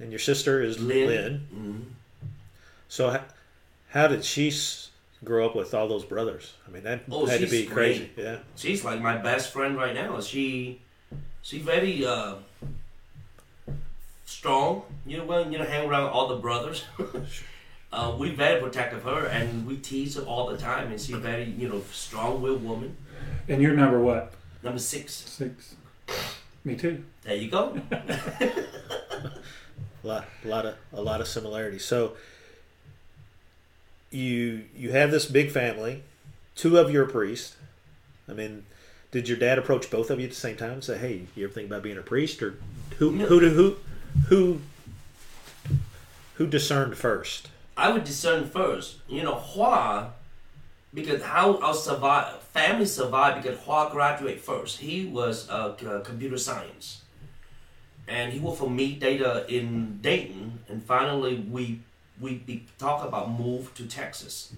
[0.00, 1.06] And your sister is Lynn.
[1.08, 1.46] Lynn.
[1.54, 1.82] Mhm.
[2.88, 3.20] So,
[3.90, 4.52] how, how did she
[5.24, 6.54] grow up with all those brothers?
[6.66, 8.10] I mean, that Oh, had to be crazy.
[8.14, 8.24] great.
[8.24, 8.38] Yeah.
[8.56, 10.20] She's like my best friend right now.
[10.20, 10.80] She,
[11.42, 12.34] she very uh,
[14.24, 14.82] strong.
[15.06, 16.84] You know, when you know, hang around all the brothers.
[17.92, 20.90] uh, we very protective of her, and we tease her all the time.
[20.92, 22.96] And she's very, you know, strong-willed woman.
[23.48, 24.32] And you're number what?
[24.62, 25.14] Number six.
[25.14, 25.74] Six.
[26.64, 27.02] Me too.
[27.22, 27.80] There you go.
[27.90, 28.52] a
[30.02, 31.84] lot, a lot of a lot of similarities.
[31.84, 32.14] So
[34.10, 36.02] you you have this big family,
[36.54, 37.56] two of you are priests.
[38.28, 38.64] I mean,
[39.10, 41.44] did your dad approach both of you at the same time and say, "Hey, you
[41.44, 42.54] ever think about being a priest?" Or
[42.98, 43.76] who who do who
[44.28, 44.60] who
[46.34, 47.48] who discerned first?
[47.76, 48.96] I would discern first.
[49.08, 50.10] You know, Hua,
[50.92, 54.78] because how our survive family survived because Hua graduated first.
[54.78, 57.02] He was a uh, computer science,
[58.06, 61.80] and he worked for Mead Data in Dayton, and finally we
[62.20, 64.52] we talk about move to Texas.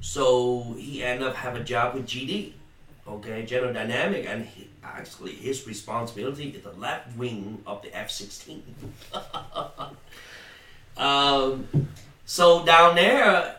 [0.00, 2.52] So he ended up having a job with GD,
[3.06, 8.10] okay, General Dynamic, and he, actually his responsibility is the left wing of the F
[8.10, 8.62] sixteen.
[10.96, 11.68] um,
[12.24, 13.56] so down there,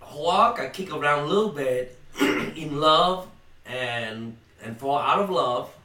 [0.00, 3.28] Hawk, I kick around a little bit in love
[3.64, 5.75] and and fall out of love.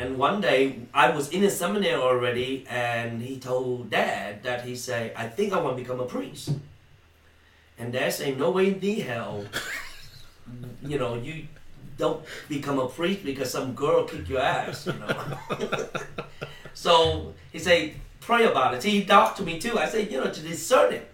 [0.00, 4.74] And one day I was in a seminary already, and he told Dad that he
[4.74, 6.56] said, "I think I want to become a priest."
[7.78, 9.44] And Dad said, "No way in the hell,
[10.82, 11.46] you know you."
[11.98, 15.12] Don't become a priest because some girl kicked your ass, you know.
[16.72, 18.80] so he said, pray about it.
[18.80, 19.78] See, he talked to me too.
[19.78, 21.09] I said, you know, to discern it.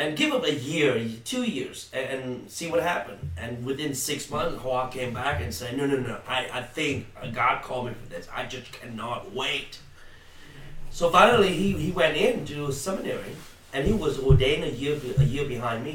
[0.00, 0.92] And give him a year,
[1.26, 3.18] two years, and, and see what happened.
[3.36, 7.06] And within six months, Hoa came back and said, no, no, no, I, I think
[7.40, 8.26] God called me for this.
[8.34, 9.78] I just cannot wait.
[10.90, 13.36] So finally, he, he went into seminary,
[13.74, 15.94] and he was ordained a year a year behind me.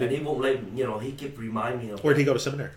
[0.00, 0.98] And he won't let you know.
[0.98, 2.70] He kept reminding me of Where did he go to seminary?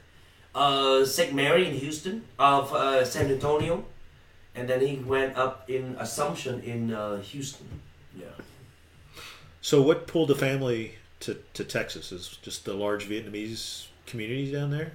[0.53, 1.33] uh, St.
[1.33, 3.86] Mary in Houston, of uh, San Antonio,
[4.55, 7.67] and then he went up in Assumption in uh, Houston.
[8.17, 8.27] Yeah.
[9.66, 12.11] So, what pulled the family to, to Texas?
[12.11, 14.91] Is just the large Vietnamese community down there?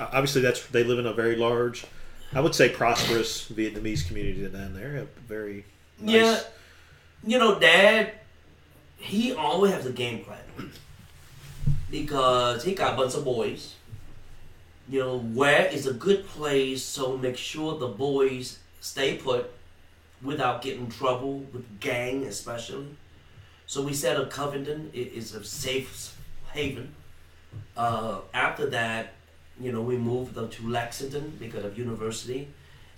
[0.00, 1.84] Obviously, that's they live in a very large,
[2.32, 4.96] I would say, prosperous Vietnamese community down there.
[4.96, 5.66] A very
[6.00, 6.40] nice, Yeah.
[7.22, 8.12] You know, Dad,
[8.96, 10.72] he always has a game plan
[11.90, 13.74] because he got a bunch of boys.
[14.88, 19.52] You know, where is a good place so make sure the boys stay put
[20.22, 22.86] without getting in trouble with gang, especially.
[23.66, 26.14] So we said a Covington i- is a safe
[26.52, 26.94] haven.
[27.76, 29.14] Uh, after that,
[29.60, 32.48] you know, we moved them to Lexington because of university.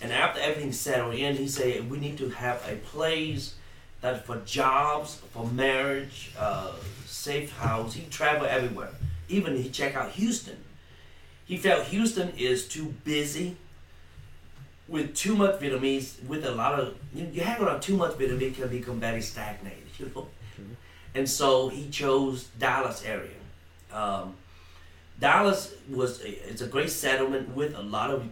[0.00, 3.54] And after everything settled in, he said we need to have a place
[4.00, 6.72] that for jobs, for marriage, uh,
[7.06, 7.94] safe house.
[7.94, 8.90] He traveled everywhere.
[9.28, 10.58] Even he checked out Houston.
[11.46, 13.56] He felt Houston is too busy
[14.88, 18.54] with too much Vietnamese, with a lot of you, you hang around too much Vietnamese
[18.54, 20.28] can become very stagnated, you know.
[21.16, 23.30] And so he chose Dallas area.
[23.92, 24.34] Um,
[25.18, 28.24] Dallas was a, it's a great settlement with a lot of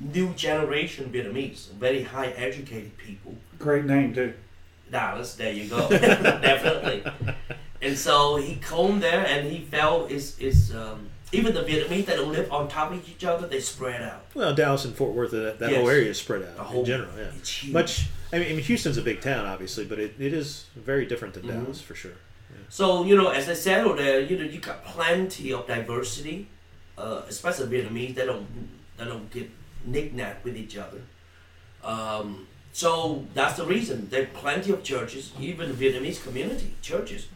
[0.00, 3.34] new generation Vietnamese, very high educated people.
[3.58, 4.34] Great name too.
[4.90, 7.02] Dallas, there you go, definitely.
[7.82, 12.24] And so he came there, and he felt is is um, even the Vietnamese that
[12.26, 14.24] live on top of each other, they spread out.
[14.34, 15.80] Well, Dallas and Fort Worth, that, that Yes.
[15.80, 17.10] whole area is spread out whole in general.
[17.18, 17.72] Yeah, it's huge.
[17.74, 18.06] much.
[18.32, 21.64] I mean, Houston's a big town, obviously, but it, it is very different than Mhm.
[21.64, 22.12] Dallas for sure.
[22.68, 26.48] So you know, as I said there, you know, you got plenty of diversity,
[26.96, 28.14] uh, especially Vietnamese.
[28.14, 28.46] They don't
[28.96, 29.50] they don't get
[29.84, 31.00] knick-knack with each other.
[31.82, 34.08] Um, so that's the reason.
[34.10, 37.28] There are plenty of churches, even Vietnamese community churches.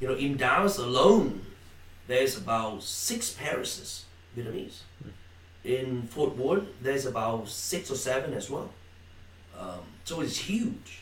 [0.00, 1.44] You know, in Dallas alone,
[2.06, 4.04] there's about six parishes
[4.36, 4.80] Vietnamese.
[5.64, 8.70] In Fort Worth, there's about six or seven as well.
[9.58, 10.97] Um, so it's huge.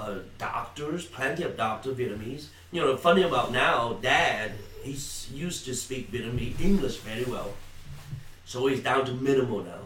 [0.00, 2.46] Uh, doctors, plenty of doctor Vietnamese.
[2.72, 7.52] You know, funny about now, Dad, he's used to speak Vietnamese English very well,
[8.46, 9.82] so he's down to minimal now.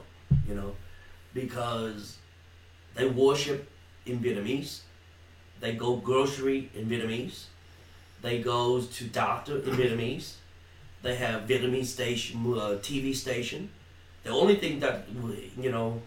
[0.49, 0.77] You know,
[1.33, 2.19] because
[2.95, 3.69] they worship
[4.07, 4.83] in Vietnamese,
[5.59, 7.47] they go grocery in Vietnamese,
[8.23, 10.35] they go to doctor in Vietnamese,
[11.03, 13.69] they have Vietnamese station, uh, TV station.
[14.23, 15.09] The only thing that
[15.59, 16.03] you know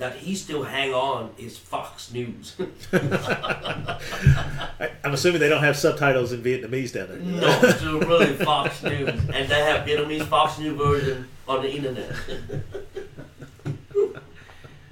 [0.00, 2.56] that he still hang on is Fox News.
[5.04, 7.18] I'm assuming they don't have subtitles in Vietnamese down there.
[7.18, 11.70] No, it's a really Fox News, and they have Vietnamese Fox News version on the
[11.70, 12.14] internet.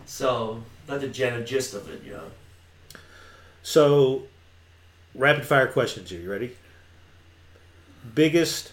[0.05, 3.01] so that's the general gist of it, you know.
[3.63, 4.25] So,
[5.15, 6.21] rapid fire questions here.
[6.21, 6.55] You ready?
[8.15, 8.73] Biggest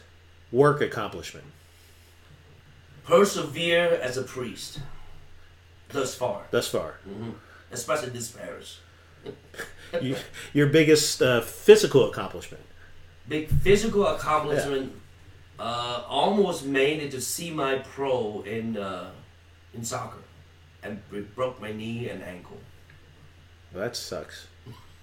[0.52, 1.46] work accomplishment.
[3.06, 4.80] Persevere as a priest,
[5.90, 6.96] thus far, thus far.
[7.06, 7.32] hmm
[7.72, 8.80] especially this parish.
[10.02, 10.18] You,
[10.52, 12.64] your biggest uh, physical accomplishment.
[13.30, 14.92] Big physical accomplishment.
[15.58, 19.12] Uh, almost made it to see my pro in uh,
[19.74, 20.18] in soccer,
[20.84, 21.00] and
[21.34, 22.58] broke my knee and ankle.
[23.74, 24.48] Well, that sucks.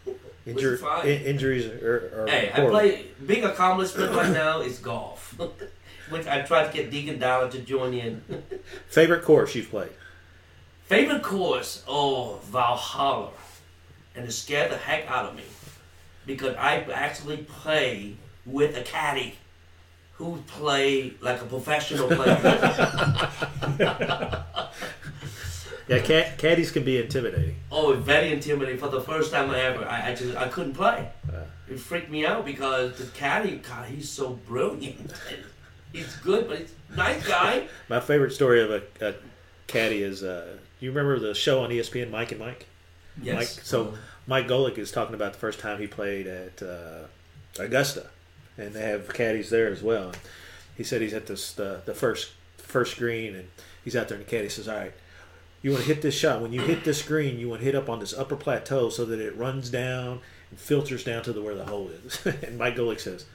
[0.47, 5.35] Injur- in- injuries are, are Hey, I play big accomplishment right now is golf,
[6.11, 8.23] which I tried to get Deacon Dollar to join in.
[8.89, 9.93] Favorite course you've played?
[10.93, 13.31] Favorite course, oh Valhalla,
[14.15, 15.43] and it scared the heck out of me
[16.27, 19.37] because I actually play with a caddy
[20.13, 22.37] who play like a professional player.
[25.89, 27.57] Yeah, cat, caddies can be intimidating.
[27.71, 29.85] oh, very intimidating for the first time ever.
[29.85, 31.09] I, I just I couldn't play.
[31.29, 35.13] Uh, It freaked me out because the caddy, God, he's so brilliant.
[35.93, 37.67] He's good, but he's a nice guy.
[37.89, 39.15] my favorite story of a, a
[39.67, 40.57] caddy is uh,
[40.87, 42.67] you remember the show on ESPN, Mike and Mike?
[43.21, 43.37] Yes.
[43.37, 43.95] Mike, so
[44.27, 47.05] Mike Golic is talking about the first time he played at uh,
[47.59, 48.07] Augusta,
[48.57, 50.09] and they have caddies there as well.
[50.09, 50.19] And
[50.77, 53.49] he said he's at this the, the first first green, and
[53.85, 54.93] he's out there, and the caddy says, "All right,
[55.63, 56.41] you want to hit this shot.
[56.41, 59.05] When you hit this green, you want to hit up on this upper plateau so
[59.05, 60.21] that it runs down
[60.51, 63.27] and filters down to the where the hole is." and Mike Golic says,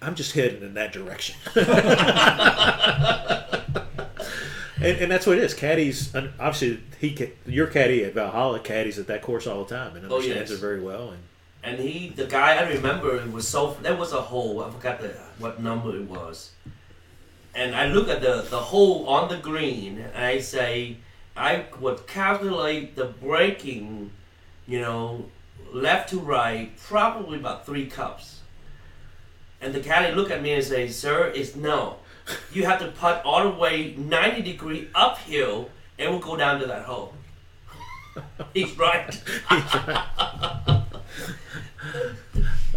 [0.00, 1.36] "I'm just heading in that direction."
[4.80, 5.54] And, and that's what it is.
[5.54, 10.04] Caddies, obviously, he your caddy at Valhalla caddies at that course all the time and
[10.10, 10.58] Oh, understands yes.
[10.58, 11.10] it very well.
[11.10, 11.22] And
[11.64, 13.76] And he, the guy, I remember it was so.
[13.82, 14.62] There was a hole.
[14.62, 15.08] I forgot the,
[15.38, 16.52] what number it was.
[17.54, 20.98] And I look at the the hole on the green, and I say,
[21.36, 24.12] I would calculate the breaking,
[24.68, 25.24] you know,
[25.72, 28.40] left to right, probably about three cups.
[29.60, 31.96] And the caddy look at me and say, "Sir, it's no.
[32.52, 36.66] You have to putt all the way ninety degree uphill, and we'll go down to
[36.66, 37.14] that hole."
[38.54, 39.22] He's right.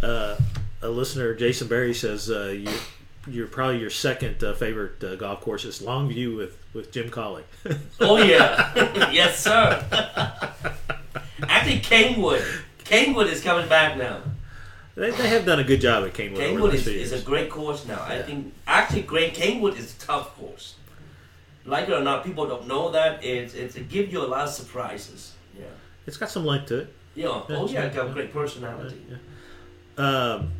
[0.02, 0.36] uh,
[0.82, 2.70] a listener, Jason Berry, says uh, you,
[3.26, 7.44] you're probably your second uh, favorite uh, golf course is Longview with, with Jim Colley.
[8.00, 8.72] Oh yeah,
[9.12, 9.84] yes sir.
[11.42, 12.44] Actually, Kingwood.
[12.84, 14.22] Kingwood is coming back now.
[14.94, 16.36] They, they have done a good job at Kingwood.
[16.36, 18.02] Kingwood is, is a great course now.
[18.02, 20.76] I think actually, Great Kingwood is a tough course.
[21.64, 23.24] Like it or not, people don't know that.
[23.24, 25.32] It's it's it gives you a lot of surprises.
[25.58, 25.64] Yeah.
[26.06, 26.94] It's got some length to it.
[27.14, 27.28] Yeah.
[27.28, 28.12] Oh Yeah, yeah, yeah, it's got yeah.
[28.14, 29.00] great personality.
[29.96, 30.52] Um,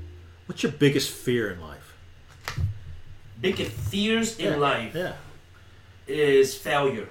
[0.47, 1.97] what's your biggest fear in life?
[3.41, 5.15] Biggest fears in life Yeah.
[6.07, 7.09] is failure.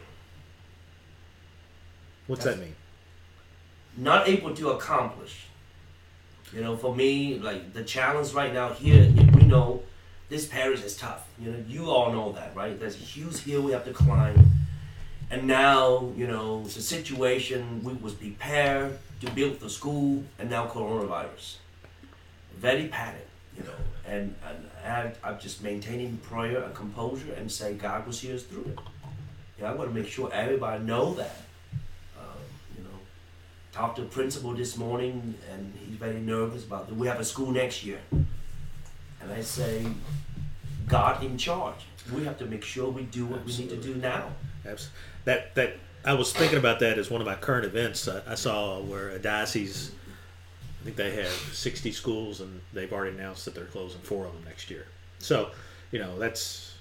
[2.27, 2.75] What's that mean?
[3.97, 5.47] not able to accomplish.
[6.53, 9.83] You know, for me, like the challenge right now here, we know
[10.29, 11.27] this parish is tough.
[11.39, 12.79] You know, you all know that, right?
[12.79, 14.51] There's a huge hill we have to climb.
[15.29, 20.67] And now, you know, the situation, we was prepared to build the school, and now
[20.67, 21.57] coronavirus.
[22.57, 23.69] Very panicked, you know.
[24.05, 28.43] And, and I, I'm just maintaining prayer and composure and say God will see us
[28.43, 28.79] through it.
[29.61, 31.37] Know, I want to make sure everybody know that.
[33.81, 36.95] Talked to the principal this morning, and he's very nervous about that.
[36.95, 39.83] We have a school next year, and I say,
[40.87, 41.87] God in charge.
[42.13, 44.33] We have to make sure we do what we need to do now.
[44.67, 44.89] Abs-
[45.25, 48.07] That that I was thinking about that as one of my current events.
[48.07, 49.93] I, I saw where a diocese,
[50.81, 54.33] I think they have sixty schools, and they've already announced that they're closing four of
[54.33, 54.85] them next year.
[55.17, 55.49] So,
[55.91, 56.75] you know, that's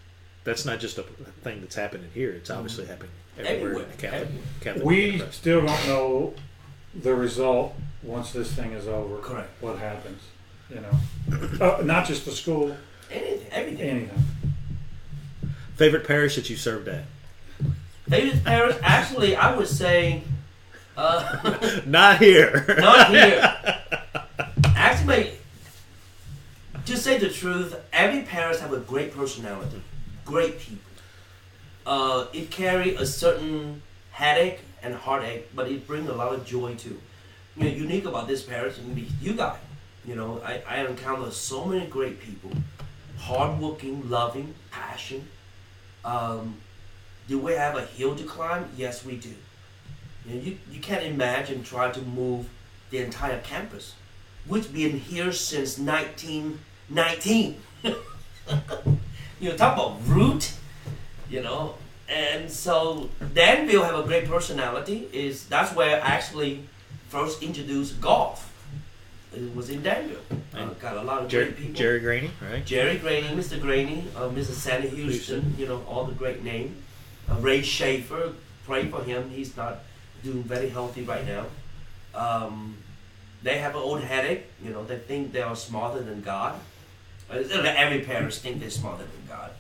[0.44, 1.05] that's not just a
[1.44, 2.32] thing that's happening here.
[2.32, 2.92] It's obviously mm-hmm.
[2.92, 4.28] happening everywhere, in the Catholic,
[4.61, 5.32] Catholic We Union.
[5.32, 6.34] still don't know
[6.95, 9.18] the result once this thing is over.
[9.18, 9.51] Correct.
[9.61, 10.22] What happens,
[10.68, 11.64] you know?
[11.64, 12.76] Uh, not just the school,
[13.11, 13.88] Anything, everything.
[13.91, 14.24] anything.
[15.76, 17.05] Favorite parish that you served at?
[18.09, 20.22] Favorite parents, actually, I would say,
[20.97, 22.64] uh, Not here.
[22.78, 23.59] not here.
[24.76, 25.32] Actually,
[26.86, 29.80] to say the truth, every parents have a great personality,
[30.24, 30.82] great people.
[31.86, 33.80] Uh, it carry a certain
[34.21, 37.01] headache and heartache, but it brings a lot of joy too.
[37.57, 39.59] You know, unique about this parish and you guys.
[40.05, 42.51] You know, I, I encounter so many great people,
[43.18, 45.27] hardworking, loving, passion.
[46.05, 46.57] Um,
[47.29, 48.68] do we have a hill to climb?
[48.77, 49.35] Yes, we do.
[50.27, 52.49] You, know, you, you can't imagine trying to move
[52.91, 53.95] the entire campus,
[54.47, 57.57] which been here since 1919.
[57.83, 57.95] you
[59.49, 60.53] know, talk about root,
[61.31, 61.75] you know.
[62.11, 65.09] And so Danville have a great personality.
[65.13, 66.65] Is that's where I actually
[67.09, 68.47] first introduced golf.
[69.33, 70.19] It was in Danville.
[70.53, 71.75] Uh, got a lot of Jerry, great people.
[71.75, 72.67] Jerry Graney, right?
[72.67, 73.61] Jerry Graney, Mr.
[73.61, 74.55] Graney, uh, Mrs.
[74.55, 76.77] Sandy Houston, you know, all the great names.
[77.31, 78.33] Uh, Ray Schaefer,
[78.67, 79.31] pray for him.
[79.31, 79.85] He's not
[80.25, 81.47] doing very healthy right now.
[82.13, 82.77] Um,
[83.45, 84.47] they have an old headache.
[84.65, 86.59] You know, they think they are smarter than God.
[87.31, 89.53] Uh, every parent think they're smarter than God.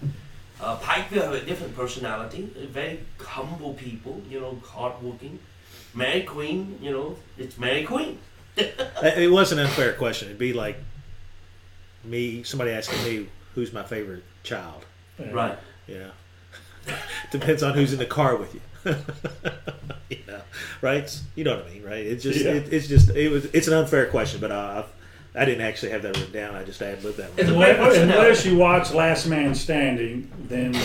[0.60, 2.42] Uh, Pikeville have a different personality.
[2.70, 4.20] Very humble people.
[4.28, 5.38] You know, hardworking.
[5.94, 6.78] Mary Queen.
[6.82, 8.18] You know, it's Mary Queen.
[9.02, 10.28] It was an unfair question.
[10.28, 10.76] It'd be like
[12.04, 14.84] me, somebody asking me who's my favorite child.
[15.18, 15.30] Yeah.
[15.30, 15.58] Right.
[15.86, 16.10] Yeah.
[17.30, 18.60] depends on who's in the car with you.
[20.10, 20.40] you know,
[20.82, 21.20] right?
[21.34, 22.04] You know what I mean, right?
[22.06, 22.52] It's just, Yeah.
[22.52, 24.84] it, it's just, it was, it's an unfair question, but uh,
[25.34, 26.54] I didn't actually have that written down.
[26.56, 27.46] I just ad libbed that one.
[27.46, 30.76] Unless, unless you watch Last Man Standing, then,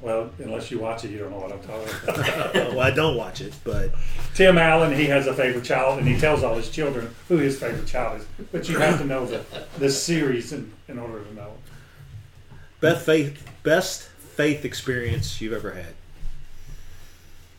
[0.00, 2.54] well, unless you watch it, you don't know what I'm talking about.
[2.54, 3.90] well, I don't watch it, but
[4.34, 7.58] Tim Allen, he has a favorite child, and he tells all his children who his
[7.58, 8.26] favorite child is.
[8.52, 9.44] But you have to know the,
[9.78, 11.54] the series in, in order to know.
[12.80, 15.94] best faith, best faith experience you've ever had.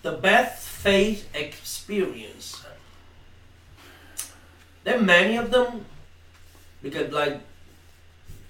[0.01, 2.63] the best faith experience.
[4.83, 5.85] There are many of them
[6.81, 7.41] because, like,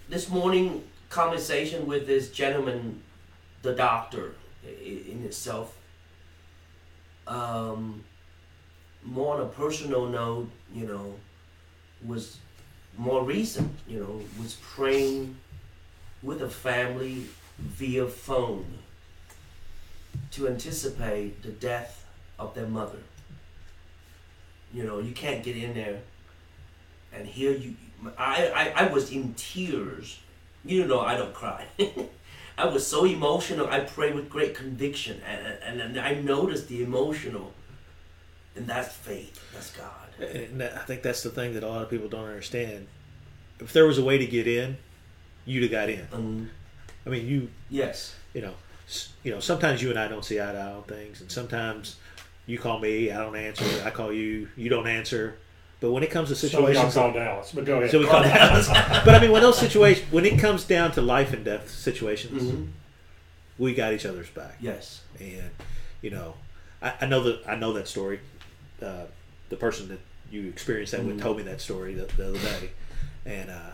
[0.09, 3.01] this morning conversation with this gentleman,
[3.61, 5.77] the doctor, in itself.
[7.27, 8.03] Um,
[9.03, 11.15] more on a personal note, you know,
[12.05, 12.37] was
[12.97, 13.71] more recent.
[13.87, 15.37] You know, was praying
[16.21, 17.25] with a family
[17.57, 18.79] via phone
[20.31, 22.05] to anticipate the death
[22.37, 22.99] of their mother.
[24.73, 25.99] You know, you can't get in there
[27.13, 27.75] and hear you.
[28.17, 30.19] I, I, I was in tears.
[30.63, 31.65] You know, I don't cry.
[32.57, 33.67] I was so emotional.
[33.67, 37.53] I prayed with great conviction, and, and, and I noticed the emotional,
[38.55, 39.43] and that's faith.
[39.53, 39.89] That's God.
[40.19, 42.87] And I think that's the thing that a lot of people don't understand.
[43.59, 44.77] If there was a way to get in,
[45.45, 46.07] you'd have got in.
[46.13, 46.49] Um,
[47.05, 48.15] I mean, you yes.
[48.33, 48.53] you know,
[49.23, 51.95] you know, sometimes you and I don't see eye to eye on things, and sometimes
[52.45, 53.65] you call me, I don't answer.
[53.85, 55.37] I call you, you don't answer.
[55.81, 57.91] But when it comes to So y'all situations, call Dallas, but go ahead.
[57.91, 61.33] so we call but I mean, when those situations, when it comes down to life
[61.33, 62.67] and death situations, Mhm.
[63.57, 64.57] we got each other's back.
[64.61, 65.01] Yes.
[65.19, 65.49] And
[66.03, 66.35] you know,
[66.81, 68.19] I, I know that I know that story.
[68.81, 69.05] Uh,
[69.49, 69.99] the person that
[70.31, 71.21] you experienced that with Mhm.
[71.21, 72.69] told me that story the, the other day,
[73.25, 73.71] and uh,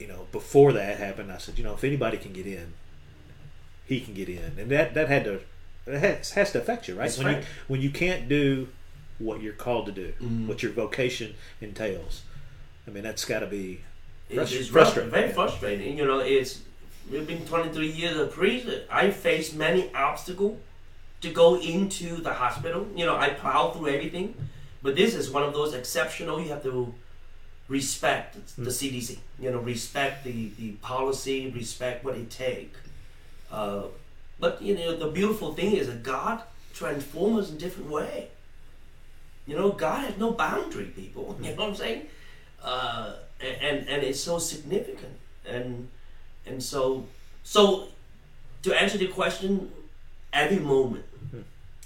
[0.00, 2.74] you know, before that happened, I said, you know, if anybody can get in,
[3.86, 5.40] he can get in, and that that had to
[5.86, 7.04] it has, has to affect you, right?
[7.04, 7.36] That's when right.
[7.38, 8.68] you when you can't do
[9.18, 10.46] what you're called to do, Mhm.
[10.46, 12.22] what your vocation entails.
[12.86, 13.80] I mean, that's got to be
[14.28, 15.10] It- Frust- it's frustrating.
[15.12, 15.96] Very frustrating.
[15.96, 16.60] You know, it's
[17.10, 18.66] we've been 23 years a priest.
[18.90, 20.58] I faced many obstacles
[21.20, 22.88] to go into the hospital.
[22.96, 24.34] You know, I plowed through everything,
[24.82, 26.40] but this is one of those exceptional.
[26.40, 26.92] You have to
[27.68, 29.18] respect the CDC.
[29.40, 32.74] You know, respect the the policy, respect what it take.
[33.50, 33.84] Uh,
[34.40, 36.42] but you know, the beautiful thing is that God
[36.74, 38.28] transforms us in different way.
[39.46, 41.36] You know, God has no boundary, people.
[41.42, 42.06] You know what I'm saying?
[42.62, 45.16] Uh, and and it's so significant,
[45.46, 45.88] and
[46.46, 47.06] and so
[47.44, 47.88] so
[48.62, 49.70] to answer the question,
[50.32, 51.04] every moment,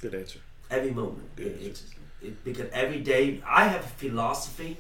[0.00, 0.38] Good answer.
[0.70, 1.36] every moment.
[1.36, 1.68] Good It, answer.
[1.68, 1.82] it's
[2.22, 4.76] it, because every day I have a philosophy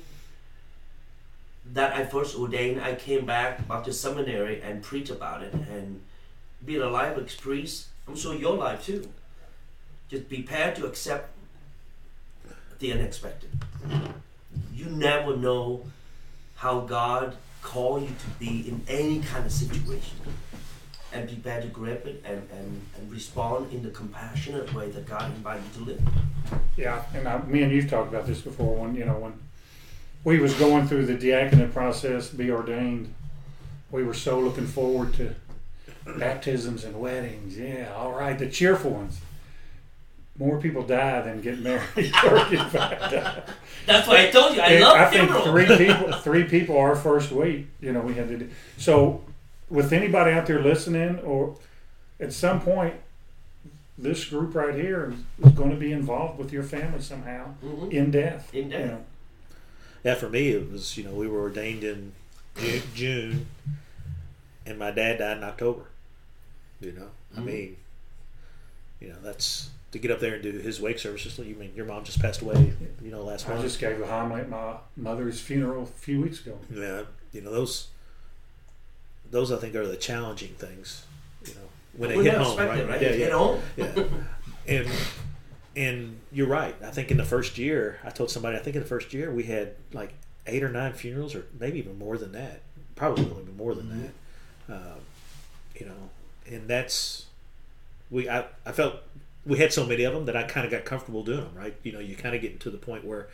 [1.72, 2.80] that I first ordained.
[2.80, 6.00] I came back the seminary and preach about it and
[6.64, 7.88] be a life experience.
[8.08, 9.08] I'm sure your life too.
[10.08, 11.30] Just be prepared to accept
[12.80, 13.50] the unexpected.
[14.74, 15.84] You never know
[16.56, 20.16] how God called you to be in any kind of situation.
[21.12, 25.08] And be prepared to grab it and, and, and respond in the compassionate way that
[25.08, 26.02] God invited you to live.
[26.76, 28.76] Yeah, and I, me and you've talked about this before.
[28.76, 29.34] When you know when
[30.22, 33.12] we was going through the diaconate process, be ordained,
[33.90, 35.34] we were so looking forward to
[36.16, 37.58] baptisms and weddings.
[37.58, 39.20] Yeah, all right, the cheerful ones.
[40.40, 41.84] More people die than get married
[42.24, 43.52] or get baptized.
[43.86, 45.44] That's why I told you I And love I think funeral.
[45.44, 47.66] three people, three people our first week.
[47.80, 48.38] You know, we had to.
[48.38, 49.22] Do, so,
[49.68, 51.56] with anybody out there listening, or
[52.18, 52.94] at some point,
[53.98, 57.92] this group right here is, is going to be involved with your family somehow Mhm.
[57.92, 58.52] in death.
[58.54, 58.80] In death.
[58.80, 59.04] You know.
[60.04, 62.12] Yeah, for me, it was you know we were ordained in
[62.94, 63.46] June,
[64.64, 65.82] and my dad died in October.
[66.80, 67.44] You know, I Mhm.
[67.44, 67.76] mean,
[69.00, 71.22] you know that's to get up there and do his wake service.
[71.22, 72.72] Just you mean your mom just passed away.
[73.02, 73.60] You know, last I month.
[73.60, 76.58] I just gave a homily at my mother's funeral a few weeks ago.
[76.72, 77.88] Yeah, you know those.
[79.30, 81.04] Those I think are the challenging things.
[81.46, 81.60] You know,
[81.96, 82.86] when they We hit home, right?
[82.88, 83.00] right?
[83.00, 83.60] Yeah, Hit yeah, home.
[83.76, 84.04] yeah.
[84.66, 84.88] And
[85.76, 86.74] and you're right.
[86.82, 89.30] I think in the first year, I told somebody, I think in the first year
[89.32, 90.14] we had like
[90.46, 92.62] eight or nine funerals, or maybe even more than that.
[92.96, 93.88] Probably even more than
[94.68, 94.74] that.
[94.74, 94.98] Um,
[95.78, 96.10] you know,
[96.46, 97.26] and that's
[98.10, 98.28] we.
[98.28, 98.96] I, I felt
[99.46, 101.54] we had so many of them that I kind of got comfortable doing them.
[101.54, 101.74] Right.
[101.82, 103.28] You know, you kind of get to the point where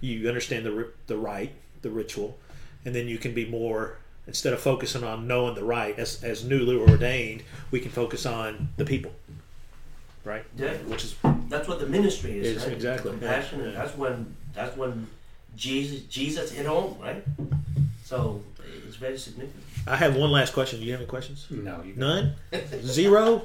[0.00, 1.52] you understand the the rite,
[1.82, 2.38] the ritual,
[2.84, 3.96] and then you can be more.
[4.24, 7.42] Instead of focusing on knowing the right, as, as newly ordained,
[7.72, 9.10] we can focus on the people,
[10.24, 10.44] right?
[10.56, 10.74] Yeah.
[10.86, 11.16] Which is
[11.48, 12.72] That's what the ministry is, Is, right?
[12.72, 13.58] exactly, Compassion.
[13.58, 13.72] yeah, yeah.
[13.72, 15.08] That's when that's when
[15.56, 17.24] Jesus Jesus hit home, right?
[18.04, 18.42] So
[18.86, 19.64] it's very significant.
[19.88, 20.78] I have one last question.
[20.78, 21.48] Do you have any questions?
[21.50, 21.94] No, you.
[21.96, 22.34] None?
[22.84, 23.42] Zero?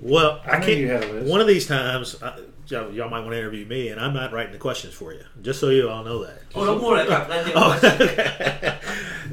[0.00, 0.78] Well, I, I can't.
[0.78, 1.30] you had a list.
[1.30, 4.32] One of these times, I, y'all, y'all might want to interview me, and I'm not
[4.32, 6.42] writing the questions for you, just so you all know that.
[6.54, 8.78] Oh, don't worry, I got plenty of Oh, okay.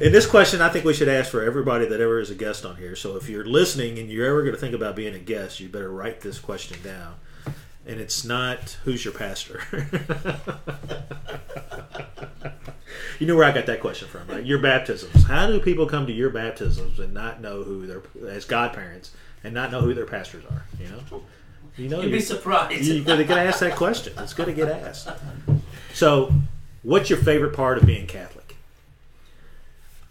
[0.00, 2.64] In this question, I think we should ask for everybody that ever is a guest
[2.64, 2.96] on here.
[2.96, 5.68] So if you're listening and you're ever going to think about being a guest, you
[5.68, 7.16] better write this question down.
[7.86, 9.62] And it's not who's your pastor.
[13.18, 14.44] you know where I got that question from, right?
[14.44, 15.24] Your baptisms.
[15.24, 19.10] How do people come to your baptisms and not know who their as godparents
[19.44, 20.64] and not know who their pastors are?
[20.80, 21.22] You know,
[21.76, 22.84] you know, You'd be surprised.
[22.84, 24.12] you gotta get asked that question.
[24.18, 25.08] It's gonna get asked.
[25.94, 26.32] So,
[26.82, 28.56] what's your favorite part of being Catholic?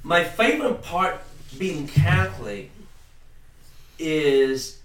[0.03, 1.21] My favorite part
[1.57, 2.71] being Catholic
[3.97, 4.79] is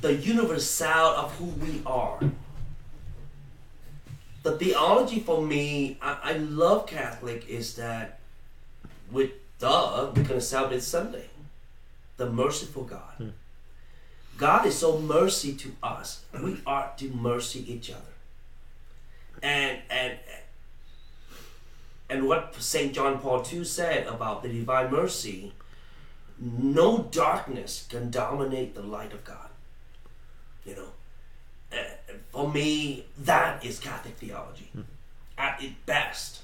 [0.00, 2.20] the universal of who we are.
[4.42, 8.20] The theology for me, I, I love Catholic is that
[9.10, 11.26] with duh, we're gonna celebrate Sunday.
[12.20, 13.32] The merciful God.
[14.36, 16.08] God is so mercy to us.
[16.38, 18.14] We are to mercy each other.
[19.42, 20.18] And and
[22.10, 22.92] and what St.
[22.92, 25.52] John Paul II said about the divine mercy,
[26.38, 29.50] no darkness can dominate the light of God.
[30.66, 30.90] You know,
[31.72, 31.76] Uh,
[32.32, 34.68] for me, that is Catholic theology
[35.38, 36.42] at its best.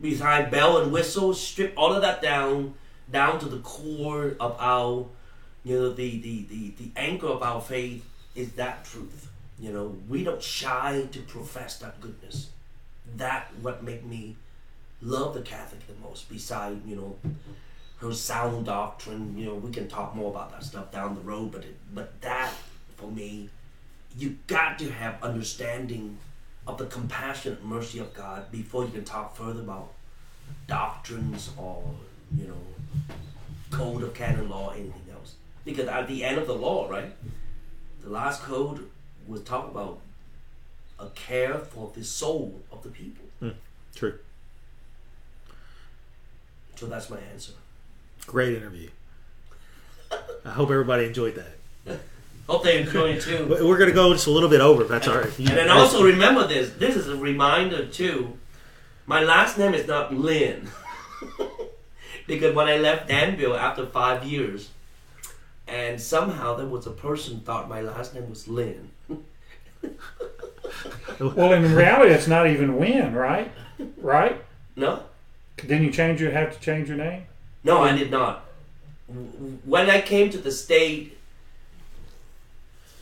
[0.00, 2.74] Behind bell and whistle, strip all of that down,
[3.10, 5.06] down to the core of our,
[5.64, 8.04] you know, the the the, the anchor of our faith
[8.34, 9.28] is that truth.
[9.58, 12.50] You know, we don't shy to profess that goodness.
[13.16, 14.36] That what make me
[15.02, 16.28] love the Catholic the most.
[16.28, 17.16] Beside, you know,
[17.98, 19.36] her sound doctrine.
[19.36, 21.52] You know, we can talk more about that stuff down the road.
[21.52, 22.52] But it, but that
[22.96, 23.50] for me,
[24.16, 26.18] you got to have understanding
[26.66, 29.92] of the compassionate mercy of God before you can talk further about
[30.66, 31.82] doctrines or
[32.36, 32.79] you know
[33.70, 35.34] code of canon law or anything else.
[35.64, 37.12] Because at the end of the law, right,
[38.02, 38.88] the last code
[39.26, 40.00] was talk about
[40.98, 43.24] a care for the soul of the people.
[43.40, 43.50] Hmm,
[43.94, 44.18] true.
[46.76, 47.52] So that's my answer.
[48.26, 48.88] Great interview.
[50.44, 52.00] I hope everybody enjoyed that.
[52.48, 53.46] Hope they enjoyed it too.
[53.48, 54.82] We're going to go just a little bit over.
[54.82, 55.38] if That's all right.
[55.38, 56.72] And then also remember this.
[56.72, 58.36] This is a reminder too.
[59.06, 60.68] My last name is not Lynn.
[62.30, 64.70] because when I left Danville after five years,
[65.66, 68.90] and somehow there was a person thought my last name was Lynn.
[71.18, 73.52] Well, in reality, it's not even when, right?
[73.98, 74.42] Right?
[74.76, 75.02] No?
[75.62, 77.24] Then you change your have to change your name.
[77.62, 78.46] No, I did not.
[79.64, 81.18] When I came to the state,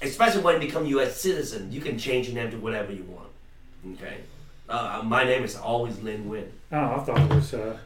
[0.02, 1.20] especially when you become U.S.
[1.20, 3.28] citizen, you can change your name to whatever you want.
[3.94, 4.16] Okay.
[4.68, 6.50] Uh, my name is always Lin Win.
[6.72, 7.54] Oh, I thought it was.
[7.54, 7.78] Uh,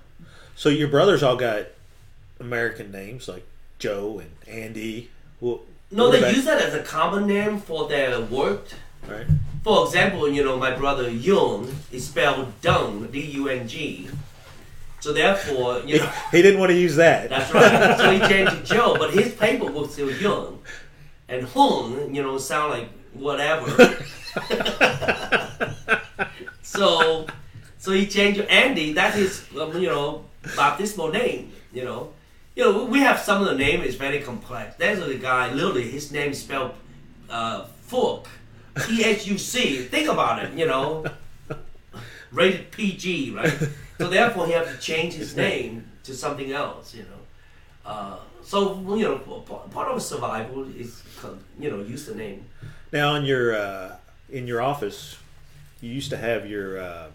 [0.57, 1.67] So your brothers all got
[2.41, 3.45] American names like
[3.79, 5.11] Joe and Andy.
[5.41, 8.67] Well, No, they use that as a common name for their work.
[9.09, 9.27] right.
[9.65, 14.09] For example, you know, my brother Yung is spelled Dung, D-U-N-G.
[15.01, 17.29] So therefore, you He, know, he didn't want to use that.
[17.31, 17.97] that's right.
[17.99, 20.61] So he changed to Joe, but his paperwork still Yung.
[21.29, 23.67] And Hung, you know, sound like whatever.
[26.63, 27.27] so,
[27.79, 28.93] so he changed to Andy.
[28.93, 30.25] That's his, um, you know,
[30.57, 31.53] baptismal name.
[31.73, 32.13] You know,
[32.55, 34.77] you know, we have some of the name is very complex.
[34.77, 36.75] There's a guy, literally, his name is spelled
[37.31, 38.27] uh, Fook,
[38.87, 39.83] T H U C.
[39.85, 40.53] Think about it.
[40.55, 41.05] You know,
[42.33, 43.53] rated PG, right?
[43.99, 46.95] So therefore, he had to change his name to something else.
[46.95, 47.23] You know.
[47.85, 49.19] Uh, so you know,
[49.71, 51.03] part of survival is
[51.59, 52.45] you know use the name.
[52.93, 53.97] Now, in your uh,
[54.29, 55.17] in your office,
[55.81, 57.07] you used to have your uh,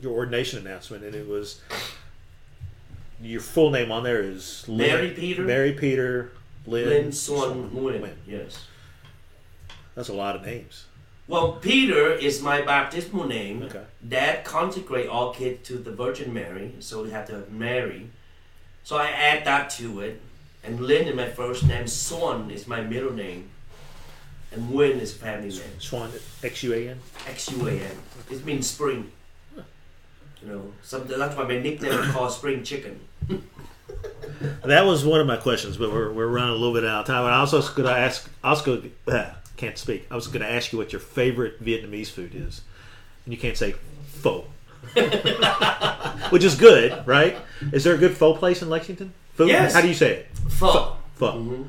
[0.00, 1.60] your ordination announcement, and it was
[3.22, 5.42] your full name on there is Lin- Mary Peter?
[5.42, 6.32] Mary Peter
[6.66, 8.00] Lynn, Lin Xuan Nguyen.
[8.00, 8.14] Nguyen.
[8.26, 8.66] Yes.
[9.94, 10.86] That's a lot of names.
[11.28, 13.62] Well, Peter is my baptismal name.
[13.62, 13.84] Okay.
[14.06, 18.10] Dad consecrate all kids to the Virgin Mary, so we have to have Mary.
[18.84, 20.20] So I add that to it.
[20.64, 21.84] And Lin is my first name.
[21.84, 23.50] Xuan is my middle name.
[24.52, 25.78] And Nguyen is family name.
[25.78, 26.10] Xuan
[26.44, 26.98] X U A N.
[27.26, 27.96] X U A N.
[28.30, 29.10] It means spring.
[29.56, 32.98] You know, that's why my nickname is called Spring Chicken.
[34.64, 37.06] That was one of my questions, but we're, we're running a little bit out of
[37.06, 37.24] time.
[37.24, 40.06] And I also was going to ask, also uh, can't speak.
[40.10, 42.62] I was going to ask you what your favorite Vietnamese food is,
[43.24, 43.74] and you can't say
[44.06, 44.44] pho,
[46.30, 47.36] which is good, right?
[47.72, 49.12] Is there a good pho place in Lexington?
[49.34, 49.48] Food?
[49.48, 49.74] Yes.
[49.74, 50.26] How do you say it?
[50.50, 50.96] Pho.
[51.14, 51.32] Pho.
[51.32, 51.68] Mhm.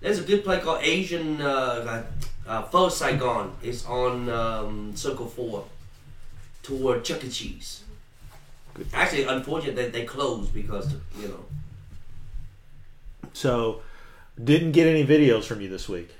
[0.00, 2.04] There's a good place called Asian uh,
[2.46, 3.52] uh, Pho Saigon.
[3.62, 5.64] It's on um, Circle 4
[6.62, 7.30] toward Chuck E.
[7.30, 7.82] Cheese.
[8.76, 8.88] Good.
[8.92, 11.44] Actually, unfortunate that they closed because, you know.
[13.32, 13.80] So,
[14.42, 16.10] didn't get any videos from you this week.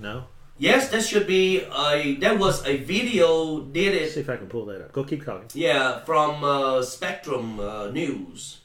[0.00, 0.24] No.
[0.58, 2.16] Yes, that should be a.
[2.16, 4.92] That was a video did Let's see if I can pull that up.
[4.92, 5.48] Go keep talking.
[5.54, 8.60] Yeah, from uh, Spectrum uh, News.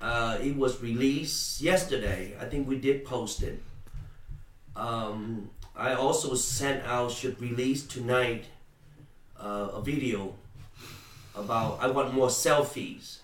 [0.00, 2.34] Uh, it was released yesterday.
[2.40, 3.62] I think we did post it.
[4.74, 8.46] Um, I also sent out should release tonight
[9.38, 10.34] uh, a video
[11.34, 13.18] about I want more selfies.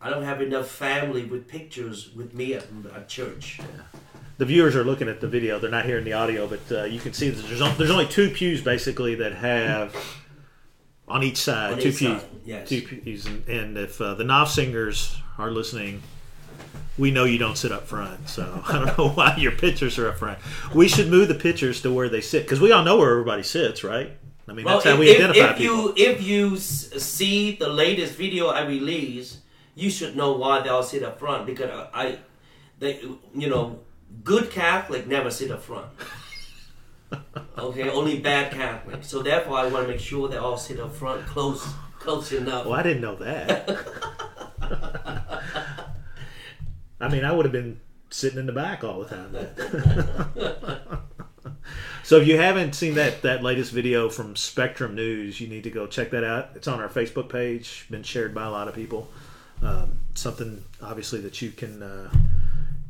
[0.00, 3.58] I don't have enough family with pictures with me at, at church.
[4.38, 5.58] the viewers are looking at the video.
[5.58, 8.06] They're not hearing the audio, but uh, you can see that there's on- there's only
[8.06, 9.96] two pews basically that have
[11.08, 12.20] on each side On two each pews.
[12.20, 12.68] side, yes.
[12.68, 16.02] Two pews, and, and if uh, the Knopf singers are listening,
[16.98, 18.28] we know you don't sit up front.
[18.28, 20.38] So I don't know why your pictures are up front.
[20.74, 23.42] We should move the pictures to where they sit because we all know where everybody
[23.42, 24.12] sits, right?
[24.46, 25.76] I mean, Well, that's how if, we if, identify if people.
[25.76, 29.38] you if you see the latest video I release,
[29.74, 32.18] you should know why they all sit up front because I,
[32.78, 33.00] they,
[33.34, 33.80] you know,
[34.22, 35.86] good Catholic never sit up front.
[37.56, 39.04] Okay, only bad Catholic.
[39.04, 41.64] So therefore, I want to make sure they all sit up front, close,
[42.00, 42.66] close enough.
[42.66, 43.68] Well, I didn't know that.
[47.00, 47.80] I mean, I would have been
[48.10, 50.98] sitting in the back all the time.
[52.02, 55.70] so, if you haven't seen that that latest video from Spectrum News, you need to
[55.70, 56.50] go check that out.
[56.54, 59.08] It's on our Facebook page, been shared by a lot of people.
[59.62, 62.10] Um, something obviously that you can uh,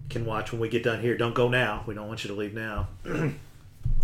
[0.08, 1.16] can watch when we get done here.
[1.16, 1.84] Don't go now.
[1.86, 2.88] We don't want you to leave now.
[3.04, 3.38] and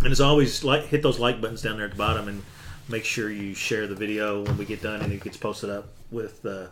[0.03, 2.43] as always, like hit those like buttons down there at the bottom and
[2.89, 5.87] make sure you share the video when we get done and it gets posted up
[6.11, 6.67] with uh,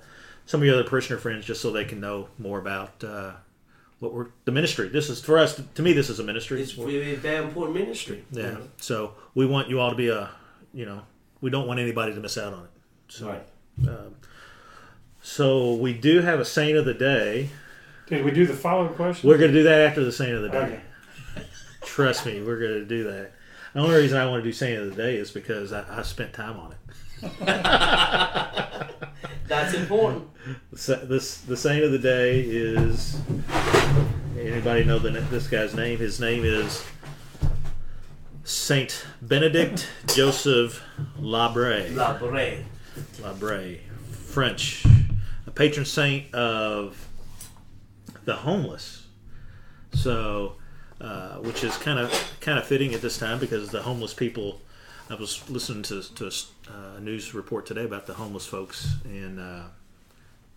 [0.46, 3.32] some of your other parishioner friends just so they can know more about uh,
[4.00, 4.88] what we're the ministry.
[4.90, 5.62] This is for us.
[5.76, 6.62] To me, this is a ministry.
[6.62, 8.24] It's really a very important ministry.
[8.32, 8.52] you yeah.
[8.52, 8.62] know.
[8.78, 10.30] So we want you all to be a,
[10.74, 11.02] you know,
[11.42, 12.70] we don't want anybody to miss out on it.
[13.10, 13.44] So, Right.
[13.88, 14.16] um,
[15.22, 17.50] so we do have a saint of the day.
[18.08, 19.30] did we do the follow-up question?
[19.30, 20.58] We're going to do that after the saint of the day.
[20.58, 20.82] Okay.
[21.84, 23.32] Trust me, we're going to do that.
[23.74, 26.02] The only reason I want to do saint of the day is because I, I
[26.04, 26.78] spent time on it.
[29.50, 30.28] That's important.
[30.72, 33.20] The This the saint of the day is.
[34.40, 35.98] Anybody know the, this guy's name?
[35.98, 36.86] His name is
[38.44, 40.82] Saint Benedict Joseph
[41.20, 41.94] Labre.
[41.96, 42.64] La Brea.
[43.22, 43.80] Labre,
[44.12, 44.86] French,
[45.48, 47.08] a patron saint of
[48.26, 49.08] the homeless.
[49.94, 50.58] So,
[51.02, 54.62] uh, which is kind of kind of fitting at this time because the homeless people.
[55.10, 56.30] I was listening to to
[56.70, 59.64] a uh, a news report today about the homeless folks, and uh,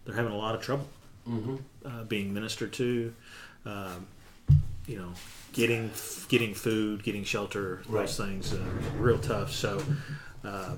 [0.04, 0.86] they're having a lot of trouble
[1.24, 3.14] hmm uh, being ministered to.
[3.64, 4.06] Um,
[4.86, 5.12] you know,
[5.52, 5.90] getting
[6.28, 8.06] getting food, getting shelter, Right.
[8.06, 8.58] those things, uh,
[8.98, 9.52] real tough.
[9.52, 9.82] So.
[10.44, 10.74] Uh,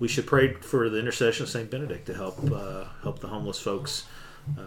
[0.00, 3.60] we should pray for the intercession of Saint Benedict to help uh, help the homeless
[3.60, 4.04] folks.
[4.58, 4.62] Uh,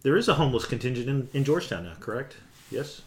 [0.00, 2.36] there is a homeless contingent in, in Georgetown now, correct?
[2.70, 3.02] Yes.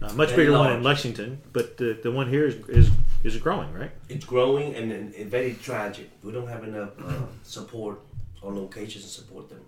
[0.00, 0.82] Uh, much bigger one in.
[0.82, 2.90] Lexington, but the, the one here is, is
[3.24, 3.90] is it growing, right?
[4.08, 6.10] It's growing and, and, very tragic.
[6.22, 8.00] We don't have enough uh, support
[8.42, 9.62] or locations to support them.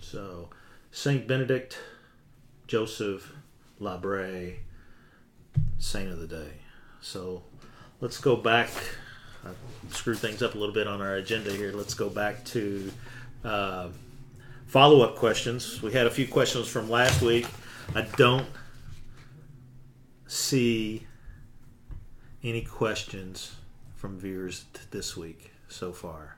[0.00, 0.50] So,
[0.90, 1.78] Saint Benedict,
[2.66, 3.32] Joseph,
[3.80, 4.56] Labre,
[5.78, 6.52] Saint of the Day.
[7.00, 7.42] So,
[8.00, 8.70] let's go back.
[9.44, 9.50] I
[9.92, 11.72] screwed things up a little bit on our agenda here.
[11.72, 12.92] Let's go back to
[13.44, 13.88] uh,
[14.66, 15.82] follow up questions.
[15.82, 17.46] We had a few questions from last week.
[17.94, 18.46] I don't
[20.26, 21.06] see
[22.44, 23.52] any questions
[23.96, 26.36] from viewers t- this week so far.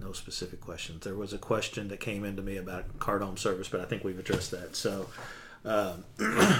[0.00, 1.04] No specific questions.
[1.04, 4.02] There was a question that came into me about card home service, but I think
[4.04, 4.74] we've addressed that.
[4.76, 5.08] So,
[5.64, 6.04] um,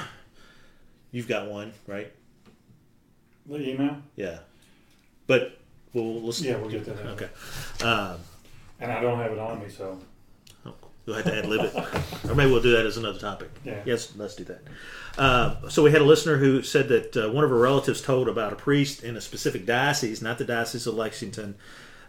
[1.10, 2.12] you've got one, right?
[3.46, 3.96] The email?
[4.16, 4.38] Yeah.
[5.26, 5.58] But
[5.92, 7.06] we'll let's Yeah, we'll get to that.
[7.06, 7.28] Okay.
[7.84, 8.18] Um,
[8.80, 9.98] And I don't have it on me, so
[11.06, 11.74] you'll have to ad lib it,
[12.28, 13.50] or maybe we'll do that as another topic.
[13.64, 13.80] Yeah.
[13.84, 14.62] Yes, let's do that.
[15.16, 18.28] Uh, so we had a listener who said that uh, one of her relatives told
[18.28, 21.54] about a priest in a specific diocese, not the diocese of Lexington,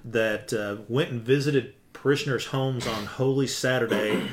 [0.04, 4.28] that uh, went and visited parishioners' homes on Holy Saturday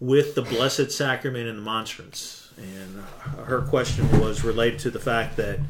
[0.00, 2.50] with the Blessed Sacrament and the monstrance.
[2.56, 5.60] And uh, her question was related to the fact that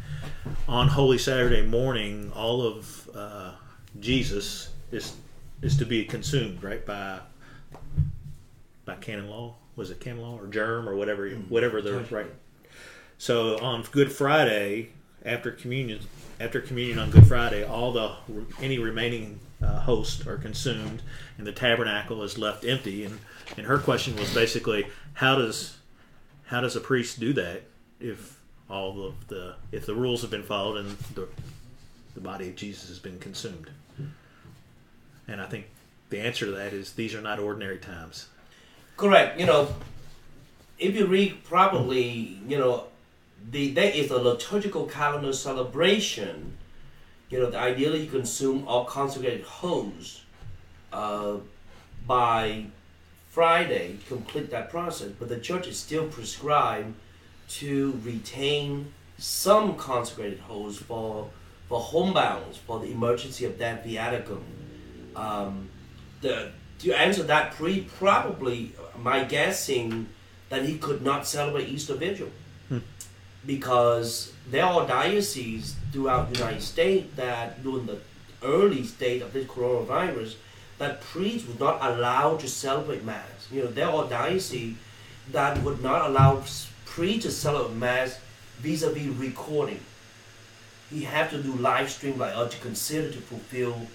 [0.67, 3.53] on Holy Saturday morning, all of uh,
[4.01, 5.17] Jesus is
[5.61, 7.21] is to be consumed, right by
[8.85, 9.55] by canon law.
[9.77, 12.27] Was it canon law or germ or whatever whatever the right?
[13.19, 14.91] So on Good Friday,
[15.25, 16.01] after communion,
[16.41, 18.17] after communion on Good Friday, all the
[18.61, 21.03] any remaining uh, hosts are consumed,
[21.39, 23.05] and the tabernacle is left empty.
[23.05, 23.21] And
[23.57, 25.77] and her question was basically, how does
[26.47, 27.63] how does a priest do that
[28.01, 31.29] if all of the if the rules have been followed and the
[32.15, 33.71] the body of Jesus has been consumed?
[35.29, 35.67] And I think
[36.11, 38.29] the answer to that is these are not ordinary times.
[38.97, 39.41] Correct.
[39.41, 39.69] You know,
[40.79, 42.85] if you read properly, you know,
[43.51, 46.57] the there is a liturgical calendar celebration.
[47.31, 50.23] You know, ideally you consume all consecrated hosts
[50.93, 51.37] uh,
[52.07, 52.67] by
[53.31, 55.09] Friday, complete that process.
[55.19, 56.95] But the church is still prescribed
[57.49, 61.31] to retain some consecrated hosts for
[61.69, 64.43] for homebounds for the emergency of that viaticum.
[65.17, 65.71] Um,
[66.21, 70.09] the to answer that pre probably my guessing
[70.49, 72.31] that he could not celebrate Easter Vigil
[73.47, 77.99] because there are dioceses throughout the United States that during the
[78.43, 80.37] early state of this coronavirus
[80.79, 83.49] that priests were not allowed to celebrate mass.
[83.51, 84.77] You know, there are dioceses
[85.31, 86.43] that would not allow
[86.85, 88.21] priests to celebrate mass
[88.59, 89.81] vis-a-vis recording.
[90.91, 93.87] He have to do live stream like uh, to consider to fulfill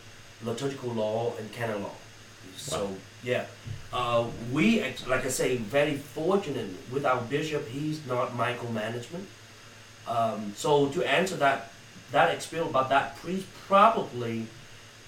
[0.43, 1.91] liturgical law and canon law.
[2.55, 3.45] So yeah,
[3.97, 7.67] uh, we like I say very fortunate with our bishop.
[7.67, 9.25] He's not micromanagement.
[10.07, 11.71] Um, so to answer that
[12.11, 14.45] that experience about that priest, probably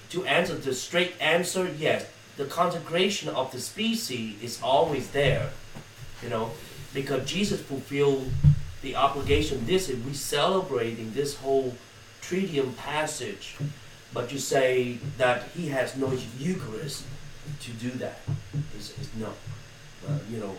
[0.09, 5.51] to answer the straight answer, yes, the consecration of the species is always there.
[6.23, 6.51] You know,
[6.91, 8.27] because Jesus fulfilled
[8.81, 9.67] the obligation.
[9.67, 11.75] This is we celebrating this whole
[12.23, 13.55] Triduum passage,
[14.15, 17.05] but you say that he has no Eucharist
[17.61, 18.19] to do that
[18.77, 19.33] is, is no.
[20.07, 20.55] Uh, you know,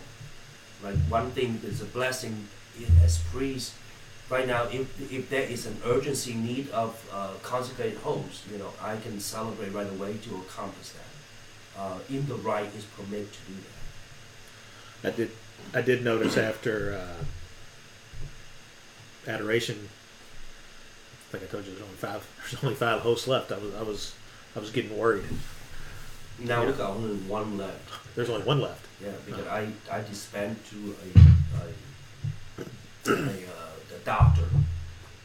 [0.82, 2.48] like one thing is a blessing
[3.02, 3.74] as priest.
[4.28, 8.72] Right now, if, if there is an urgency need of uh, consecrated host, you know,
[8.80, 11.80] I can celebrate right away to accomplish that.
[11.80, 13.54] Uh, in the right is permitted to do
[15.02, 15.12] that.
[15.12, 15.30] I did
[15.72, 17.24] I did notice after uh,
[19.30, 19.88] adoration.
[21.32, 22.26] Like I told you, there's only five.
[22.50, 23.52] There's only five hosts left.
[23.52, 24.14] I was I was
[24.56, 25.24] I was getting worried.
[26.40, 28.14] Now we've got only one left.
[28.16, 28.86] There's only one left.
[29.02, 31.18] Yeah, because I, I dispensed to a,
[33.10, 34.44] a, a uh, the doctor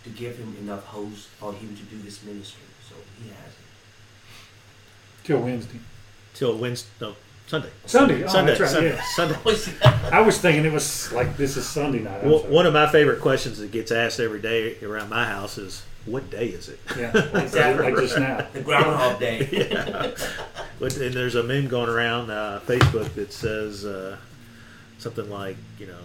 [0.03, 2.63] to give him enough hose for him to do this ministry.
[2.87, 5.23] So he has it.
[5.23, 5.79] till Wednesday.
[6.33, 7.15] Till Wednesday, no
[7.47, 7.69] Sunday.
[7.85, 8.23] Sunday.
[8.23, 8.55] Oh, Sunday.
[8.57, 8.69] that's right.
[8.69, 8.95] Sunday.
[8.95, 9.37] Yeah.
[9.51, 10.09] Sunday.
[10.11, 12.21] I was thinking it was like this is Sunday night.
[12.23, 12.51] I'm Well, sorry.
[12.53, 16.29] one of my favorite questions that gets asked every day around my house is, "What
[16.29, 17.11] day is it?" yeah,
[17.41, 17.91] Exactly.
[17.91, 18.45] like just now.
[18.53, 19.47] The Groundhog Day.
[19.71, 20.11] yeah.
[20.79, 24.17] But and there's a meme going around uh, Facebook that says uh,
[24.97, 25.97] something like, you know,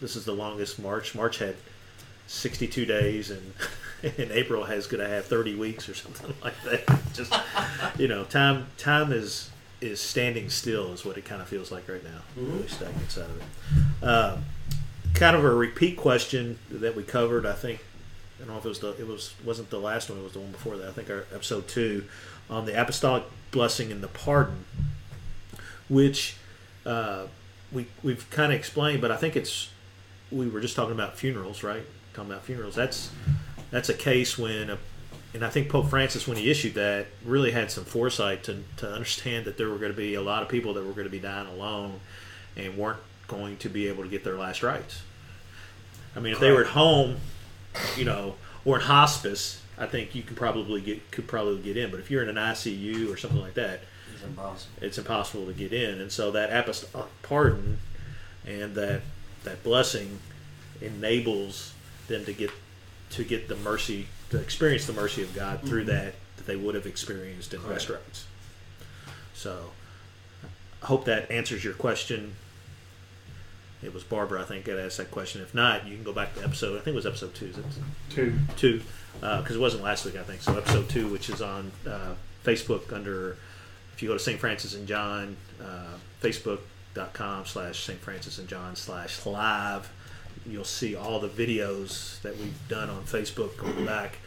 [0.00, 1.14] this is the longest March.
[1.14, 1.56] March had
[2.26, 3.52] 62 days, and
[4.18, 6.84] and April has going to have 30 weeks or something like that.
[7.14, 7.34] Just
[7.98, 9.50] you know, time time is
[9.80, 12.20] is standing still, is what it kind of feels like right now.
[12.38, 12.52] Mhm.
[12.56, 14.06] Really stagnant side of it.
[14.06, 14.44] Um,
[15.14, 17.44] kind of a repeat question that we covered.
[17.46, 17.84] I think
[18.36, 20.18] I don't know if it was the it was wasn't the last one.
[20.18, 20.88] It was the one before that.
[20.88, 22.04] I think our episode two
[22.50, 24.64] on the apostolic blessing and the pardon,
[25.88, 26.36] which
[26.84, 27.26] uh,
[27.72, 29.70] we we've kind of explained, but I think it's
[30.30, 31.84] we were just talking about funerals, right?
[32.12, 32.74] Talking about funerals.
[32.74, 33.10] That's
[33.70, 34.78] that's a case when a
[35.36, 38.90] and I think Pope Francis, when he issued that, really had some foresight to, to
[38.90, 41.10] understand that there were going to be a lot of people that were going to
[41.10, 42.00] be dying alone
[42.56, 45.02] and weren't going to be able to get their last rites.
[46.16, 47.16] I mean, if they were at home,
[47.96, 48.34] you know,
[48.64, 51.90] or in hospice, I think you can probably get could probably get in.
[51.90, 53.80] But if you're in an ICU or something like that,
[54.12, 54.72] It's impossible.
[54.80, 56.00] it's impossible to get in.
[56.00, 57.78] And so that apostolic pardon
[58.46, 59.02] and that
[59.44, 60.18] that blessing
[60.80, 61.72] enables
[62.08, 62.50] them to get
[63.10, 65.90] to get the mercy to experience the mercy of God through mm-hmm.
[65.90, 67.74] that that they would have experienced in Correct.
[67.74, 68.26] restaurants.
[69.34, 69.70] So
[70.82, 72.34] I hope that answers your question.
[73.82, 75.42] It was Barbara, I think, that asked that question.
[75.42, 76.72] If not, you can go back to episode.
[76.76, 77.46] I think it was episode two.
[77.46, 77.64] Is it
[78.10, 78.34] Two.
[78.56, 78.82] two
[79.20, 82.92] because it wasn't last week I think so episode two which is on uh, Facebook
[82.92, 83.36] under
[83.94, 88.76] if you go to St Francis and John uh, Facebook.com slash St Francis and John
[88.76, 89.90] slash live
[90.46, 94.18] you'll see all the videos that we've done on Facebook going back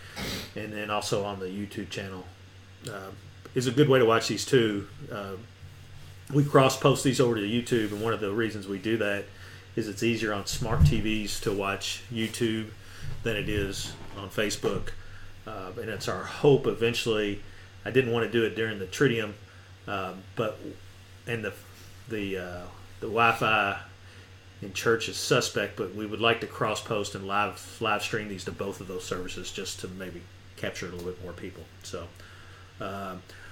[0.55, 2.25] and then also on the YouTube channel
[2.91, 3.11] uh,
[3.55, 5.33] is a good way to watch these too uh,
[6.33, 9.25] we cross post these over to YouTube and one of the reasons we do that
[9.75, 12.67] is it's easier on smart TVs to watch YouTube
[13.23, 14.89] than it is on Facebook.
[15.47, 17.41] Uh, and it's our hope eventually.
[17.85, 19.33] I didn't want to do it during the Triduum,
[19.87, 20.59] um, but
[21.27, 21.53] and the
[22.07, 22.61] the uh,
[22.99, 23.79] the Wi-Fi
[24.61, 25.77] in church is suspect.
[25.77, 28.87] But we would like to cross post and live live stream these to both of
[28.87, 30.21] those services just to maybe
[30.57, 31.63] capture a little bit more people.
[31.83, 32.07] So.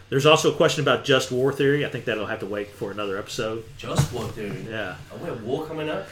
[0.09, 1.85] There's also a question about just war theory.
[1.85, 3.65] I think that'll have to wait for another episode.
[3.77, 4.65] Just war theory.
[4.69, 6.07] Yeah, Are we have war coming up?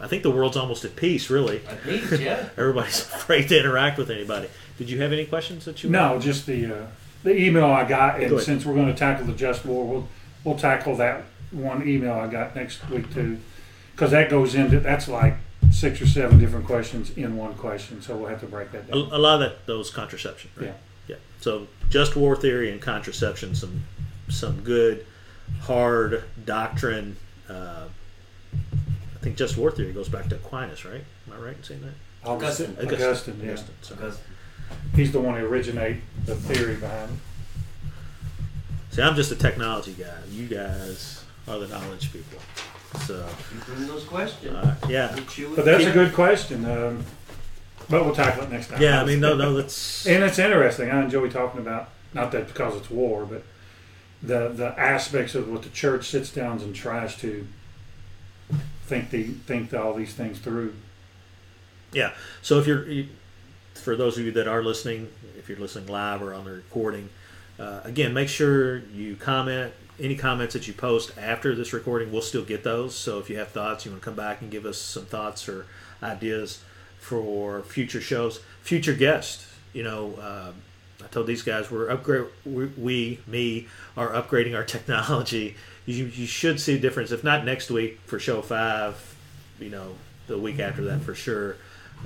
[0.00, 1.28] I think the world's almost at peace.
[1.30, 2.48] Really, At least, yeah.
[2.56, 4.48] everybody's afraid to interact with anybody.
[4.78, 5.90] Did you have any questions that you?
[5.90, 6.86] No, just the uh,
[7.22, 8.40] the email I got, and ahead.
[8.40, 10.08] since we're going to tackle the just war, we'll
[10.44, 13.38] we'll tackle that one email I got next week too,
[13.92, 15.34] because that goes into that's like
[15.70, 18.92] six or seven different questions in one question, so we'll have to break that A,
[18.92, 18.98] down.
[19.12, 20.50] a lot of that those contraception.
[20.56, 20.66] Right?
[20.68, 20.72] Yeah.
[21.12, 21.18] Yeah.
[21.40, 23.84] So just war theory and contraception, some
[24.28, 25.04] some good
[25.62, 27.16] hard doctrine.
[27.48, 27.84] Uh,
[28.54, 31.04] I think just war theory goes back to Aquinas, right?
[31.26, 32.28] Am I right in saying that?
[32.28, 33.02] Augustine, Augustine.
[33.06, 33.50] Augustine, yeah.
[33.50, 34.00] Augustine, sorry.
[34.00, 34.20] Because
[34.94, 37.18] He's the one who originate the theory behind it.
[38.94, 40.06] See, I'm just a technology guy.
[40.30, 42.38] You guys are the knowledge people.
[43.06, 44.54] So, you bring those questions.
[44.54, 45.14] uh, yeah,
[45.56, 46.64] But that's a good question.
[46.64, 47.04] Um,
[47.88, 48.80] but we'll tackle it next time.
[48.82, 49.00] yeah.
[49.00, 49.54] I mean, no, no.
[49.54, 50.90] That's And it's interesting.
[50.90, 53.44] I enjoy talking about not that because it's war, but
[54.22, 57.46] the the aspects of what the church sits down and tries to
[58.86, 60.74] think the think all these things through.
[61.92, 62.12] Yeah.
[62.40, 63.08] So if you're, you,
[63.74, 67.10] for those of you that are listening, if you're listening live or on the recording,
[67.58, 69.72] uh, again, make sure you comment.
[70.00, 72.94] Any comments that you post after this recording, we'll still get those.
[72.94, 75.48] So if you have thoughts, you want to come back and give us some thoughts
[75.48, 75.66] or
[76.02, 76.60] ideas
[77.02, 79.52] for future shows, future guests.
[79.72, 80.52] You know, uh,
[81.02, 82.26] I told these guys we're upgrade.
[82.44, 83.66] We, we, me,
[83.96, 85.56] are upgrading our technology.
[85.84, 87.10] You, you should see a difference.
[87.10, 89.16] If not next week for show five,
[89.58, 89.96] you know,
[90.28, 91.56] the week after that for sure,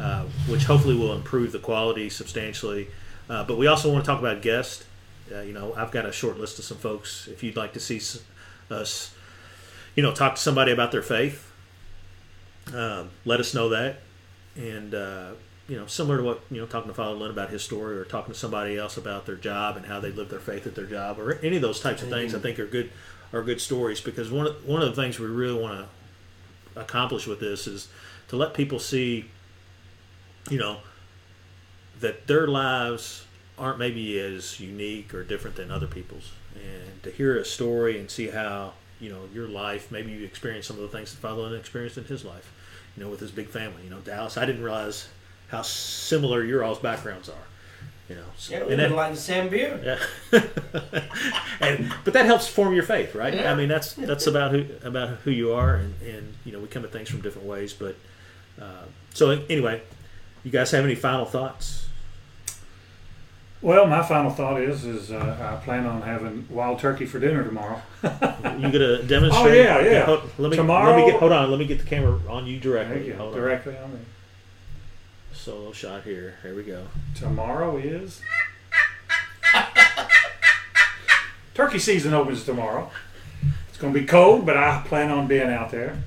[0.01, 2.89] uh, which hopefully will improve the quality substantially.
[3.29, 4.85] Uh, but we also want to talk about guests.
[5.31, 7.29] Uh, you know, I've got a short list of some folks.
[7.29, 8.01] If you'd like to see
[8.71, 9.15] us,
[9.95, 11.53] you know, talk to somebody about their faith,
[12.75, 14.01] um, let us know that.
[14.57, 15.31] And uh,
[15.69, 18.05] you know, similar to what you know, talking to Father Lynn about his story, or
[18.05, 20.87] talking to somebody else about their job and how they live their faith at their
[20.87, 22.91] job, or any of those types of things, I think are good
[23.33, 25.87] are good stories because one of, one of the things we really want
[26.75, 27.89] to accomplish with this is
[28.29, 29.27] to let people see,
[30.51, 30.79] you know,
[32.01, 33.27] that their lives
[33.59, 38.11] aren't maybe as unique or different than other people's, and to hear a story and
[38.11, 41.43] see how you know your life maybe you experienced some of the things that Father
[41.43, 42.53] Lynn experienced in his life,
[42.97, 43.83] you know, with his big family.
[43.85, 45.09] You know, Dallas, I didn't realize
[45.49, 47.35] how similar your all's backgrounds are.
[48.09, 49.81] You know, so- Yeah, we and that- like the same beer.
[50.33, 50.41] yeah.
[51.61, 53.35] and but that helps form your faith, right?
[53.35, 53.53] Yeah.
[53.53, 56.69] I mean, that's that's about who about who you are, and, and you know we
[56.69, 57.73] come at things from different ways.
[57.73, 57.97] But
[58.61, 59.83] uh, so anyway,
[60.45, 61.86] you guys have any final thoughts?
[63.67, 67.43] Well, my final thought is is uh, I plan on having wild turkey for dinner
[67.43, 67.83] tomorrow.
[68.61, 69.35] You gonna demonstrate?
[69.67, 70.05] Oh, yeah, yeah.
[70.07, 71.51] hold- let me let me Tomorrow- get hold on.
[71.51, 73.09] Let me get the camera on you directly.
[73.09, 73.41] you Hold on.
[73.41, 73.99] directly on me.
[75.33, 76.37] Solo shot here.
[76.43, 76.87] Here we go.
[77.17, 78.21] Tomorrow is
[81.55, 82.89] turkey season opens tomorrow.
[83.69, 85.99] It's going to be cold, but I plan on being out there.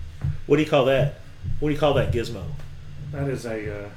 [0.47, 1.15] What do you call that?
[1.59, 2.45] What do you call that gizmo?
[3.11, 3.89] That is a uh,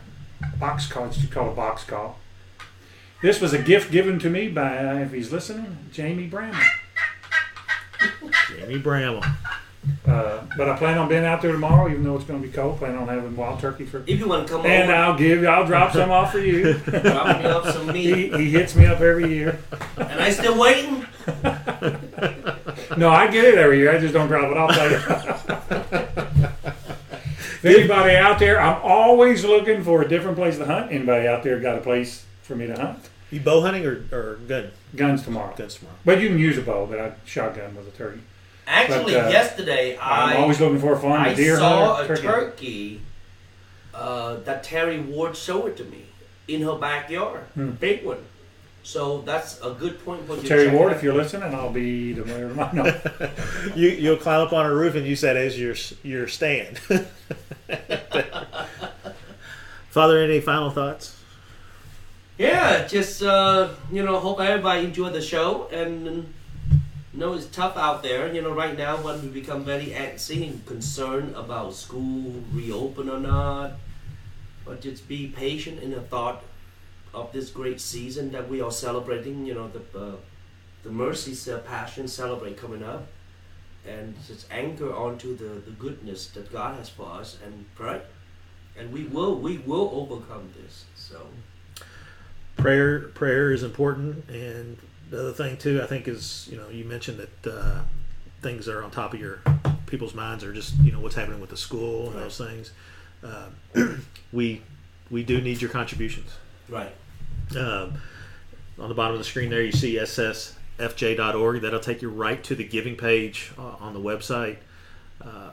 [0.58, 1.06] box call.
[1.06, 2.18] It's called a box call.
[3.22, 6.58] This was a gift given to me by, uh, if he's listening, Jamie Bramble.
[8.48, 9.22] Jamie Bramble.
[10.06, 12.52] Uh, but I plan on being out there tomorrow, even though it's going to be
[12.52, 12.78] cold.
[12.78, 14.02] Plan on having wild turkey for.
[14.06, 16.74] If you want to come And over, I'll give, I'll drop some off for you.
[16.78, 18.14] drop me off some meat.
[18.14, 19.60] he, he hits me up every year.
[19.96, 21.06] And I still waiting.
[22.96, 23.94] No, I get it every year.
[23.94, 24.76] I just don't drop it off.
[27.54, 30.92] if anybody out there, I'm always looking for a different place to hunt.
[30.92, 32.98] Anybody out there got a place for me to hunt?
[33.32, 34.70] You bow hunting or, or gun?
[34.94, 35.54] Guns tomorrow.
[35.56, 35.96] Guns tomorrow.
[36.04, 38.20] But you can use a bow, but I shotgun with a turkey.
[38.66, 42.12] Actually, But, uh, yesterday I'm I always looking for a fun I deer saw hunter.
[42.12, 43.00] a turkey
[43.94, 46.04] uh, that Terry Ward showed it to me
[46.46, 47.70] in her backyard, Hmm.
[47.72, 48.18] big one.
[48.84, 50.26] So that's a good point.
[50.26, 50.96] For you Terry Ward, out.
[50.96, 52.84] if you're listening, I'll be the mayor of my no.
[53.76, 56.78] You you'll climb up on a roof and use that as your your stand.
[59.90, 61.16] Father, any final thoughts?
[62.42, 66.26] Yeah, just uh, you know, hope everybody enjoyed the show and
[67.12, 68.34] know it's tough out there.
[68.34, 73.20] You know, right now when we become very antsy and concerned about school reopen or
[73.20, 73.74] not,
[74.64, 76.42] but just be patient in the thought
[77.14, 79.46] of this great season that we are celebrating.
[79.46, 80.16] You know, the uh,
[80.82, 83.06] the mercies, uh, passion celebrate coming up,
[83.86, 88.02] and just anchor onto the the goodness that God has for us and pray,
[88.76, 90.86] and we will we will overcome this.
[90.96, 91.18] So.
[92.56, 94.28] Prayer prayer is important.
[94.28, 94.78] And
[95.10, 97.82] the other thing too i think is you know you mentioned that uh,
[98.40, 99.40] things that are on top of your
[99.86, 102.72] people's minds are just you know what's happening with the school and those things.
[103.22, 103.48] Uh,
[104.32, 104.62] we
[105.10, 106.30] we do need your contributions.
[106.68, 106.94] Right.
[107.56, 107.94] um,
[108.78, 112.54] on the bottom of the screen there you see ssfj.org that'll take you right to
[112.54, 114.56] the giving page uh, on the website.
[115.20, 115.50] Uh,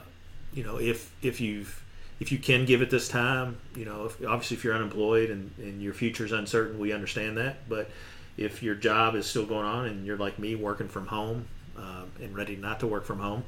[0.54, 1.82] you know if if you've
[2.20, 5.50] if you can give it this time you know if, obviously if you're unemployed and,
[5.58, 7.90] and your future is uncertain we understand that but
[8.36, 11.46] if your job is still going on and you're like me working from home
[11.78, 13.44] uh, and ready not to work from home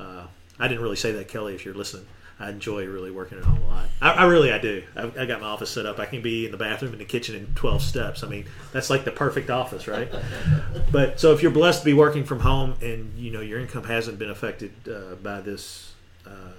[0.00, 0.24] uh,
[0.58, 2.06] i didn't really say that kelly if you're listening
[2.40, 3.86] I enjoy really working at home a lot.
[4.00, 4.84] I, I really, I do.
[4.94, 5.98] I, I got my office set up.
[5.98, 8.22] I can be in the bathroom, in the kitchen in 12 steps.
[8.22, 10.08] I mean, that's like the perfect office, right?
[10.92, 13.84] but so if you're blessed to be working from home and you know your income
[13.84, 15.94] hasn't been affected uh, by this
[16.26, 16.52] uh,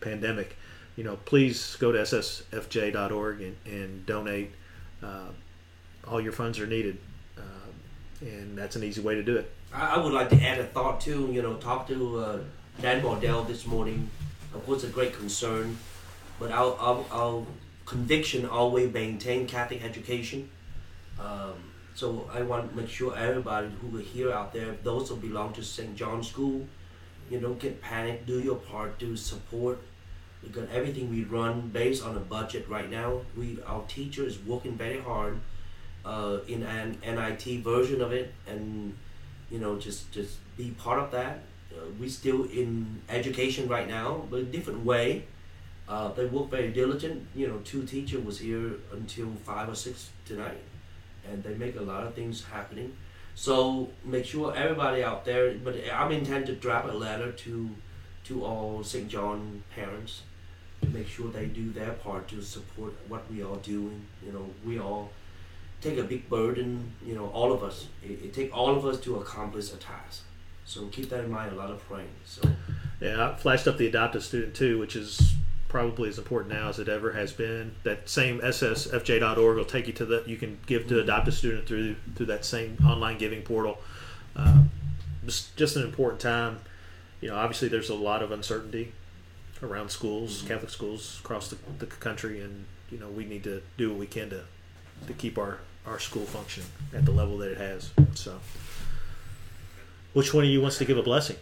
[0.00, 0.56] pandemic,
[0.96, 4.52] you know, please go to ssfj.org and, and donate.
[5.02, 5.28] Uh,
[6.06, 6.98] all your funds are needed,
[7.38, 7.40] uh,
[8.20, 9.50] and that's an easy way to do it.
[9.72, 11.30] I, would like to add a thought too.
[11.32, 12.38] You know, talk to uh,
[12.80, 14.08] Dan Bordell this morning.
[14.54, 15.76] Of course, a great concern,
[16.38, 17.46] but our, our, our
[17.86, 20.48] conviction always maintain Catholic education.
[21.18, 21.54] Um,
[21.94, 25.52] so I want to make sure everybody who are here out there, those who belong
[25.54, 25.96] to St.
[25.96, 26.66] John School,
[27.30, 28.26] you don't get panicked.
[28.26, 28.98] Do your part.
[29.00, 29.80] to support.
[30.44, 34.76] Because everything we run based on a budget right now, we our teacher is working
[34.76, 35.40] very hard
[36.04, 38.94] uh, in an NIT version of it, and
[39.50, 41.40] you know just just be part of that.
[41.72, 45.24] Uh, we still in education right now, but a different way.
[45.88, 47.26] Uh, they work very diligent.
[47.34, 50.60] You know, two teacher was here until five or six tonight,
[51.28, 52.96] and they make a lot of things happening.
[53.34, 55.54] So make sure everybody out there.
[55.54, 57.70] But I'm intent to drop a letter to
[58.24, 59.08] to all St.
[59.08, 60.22] John parents
[60.84, 64.06] to make sure they do their part to support what we are doing.
[64.24, 65.10] You know, we all
[65.80, 66.92] take a big burden.
[67.04, 67.88] You know, all of us.
[68.02, 70.22] It, it take all of us to accomplish a task.
[70.64, 71.52] So keep that in mind.
[71.52, 72.08] A lot of praying.
[72.24, 72.48] So
[73.00, 75.34] Yeah, I flashed up the adopted student too, which is
[75.68, 77.74] probably as important now as it ever has been.
[77.82, 80.22] That same ssfj.org will take you to the.
[80.26, 83.78] You can give to adopt a student through through that same online giving portal.
[84.36, 84.70] Um,
[85.24, 86.60] just, just an important time.
[87.20, 88.92] You know, obviously there's a lot of uncertainty
[89.64, 90.48] around schools, mm-hmm.
[90.48, 94.06] Catholic schools across the, the country, and you know we need to do what we
[94.06, 94.44] can to
[95.06, 97.90] to keep our our school functioning at the level that it has.
[98.14, 98.40] So,
[100.12, 101.36] which one of you wants to give a blessing?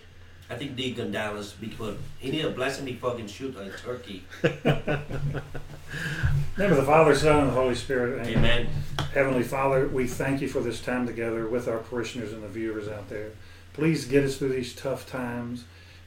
[0.51, 0.93] I think D.
[0.93, 4.25] Dallas because he need a blessing before he can shoot a turkey.
[4.43, 8.27] name of the Father, Son, and the Holy Spirit.
[8.27, 8.69] Amen.
[9.15, 12.87] Heavenly Father, we thank you for this time together with our parishioners and the viewers
[12.87, 13.31] out there.
[13.73, 15.65] Please get us through these tough times.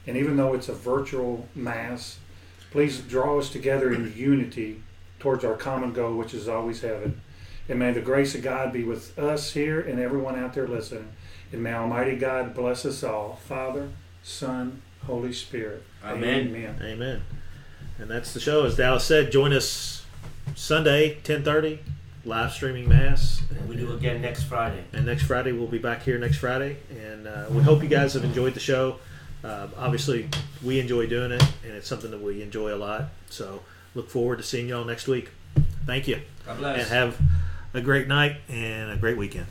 [0.07, 2.19] And even though it's a virtual Mass,
[2.72, 4.82] please draw us together in unity
[5.19, 7.22] towards our common goal, which is always heaven.
[7.68, 11.11] And may the grace of God be with us here and everyone out there listening.
[11.52, 13.90] And may Almighty God bless us all Father,
[14.22, 15.84] Son, Holy Spirit.
[16.03, 16.48] Amen.
[16.48, 16.80] Amen.
[16.82, 17.22] Amen.
[17.98, 18.65] And that's the show.
[18.65, 20.06] As Dallas said, join us
[20.53, 21.80] Sunday, 1030
[22.26, 23.44] live streaming mass.
[23.52, 24.84] And we do again next Friday.
[24.94, 26.77] And next Friday, we'll be back here next Friday.
[26.90, 28.98] And uh, we hope you guys have enjoyed the show.
[29.45, 30.27] Uh, obviously,
[30.63, 33.09] we enjoy doing it, and it's something that we enjoy a lot.
[33.30, 33.61] So,
[33.93, 35.30] look forward to seeing y'all next week.
[35.85, 36.19] Thank you.
[36.47, 36.80] God bless.
[36.80, 37.19] And have
[37.76, 39.45] a great night and a great weekend.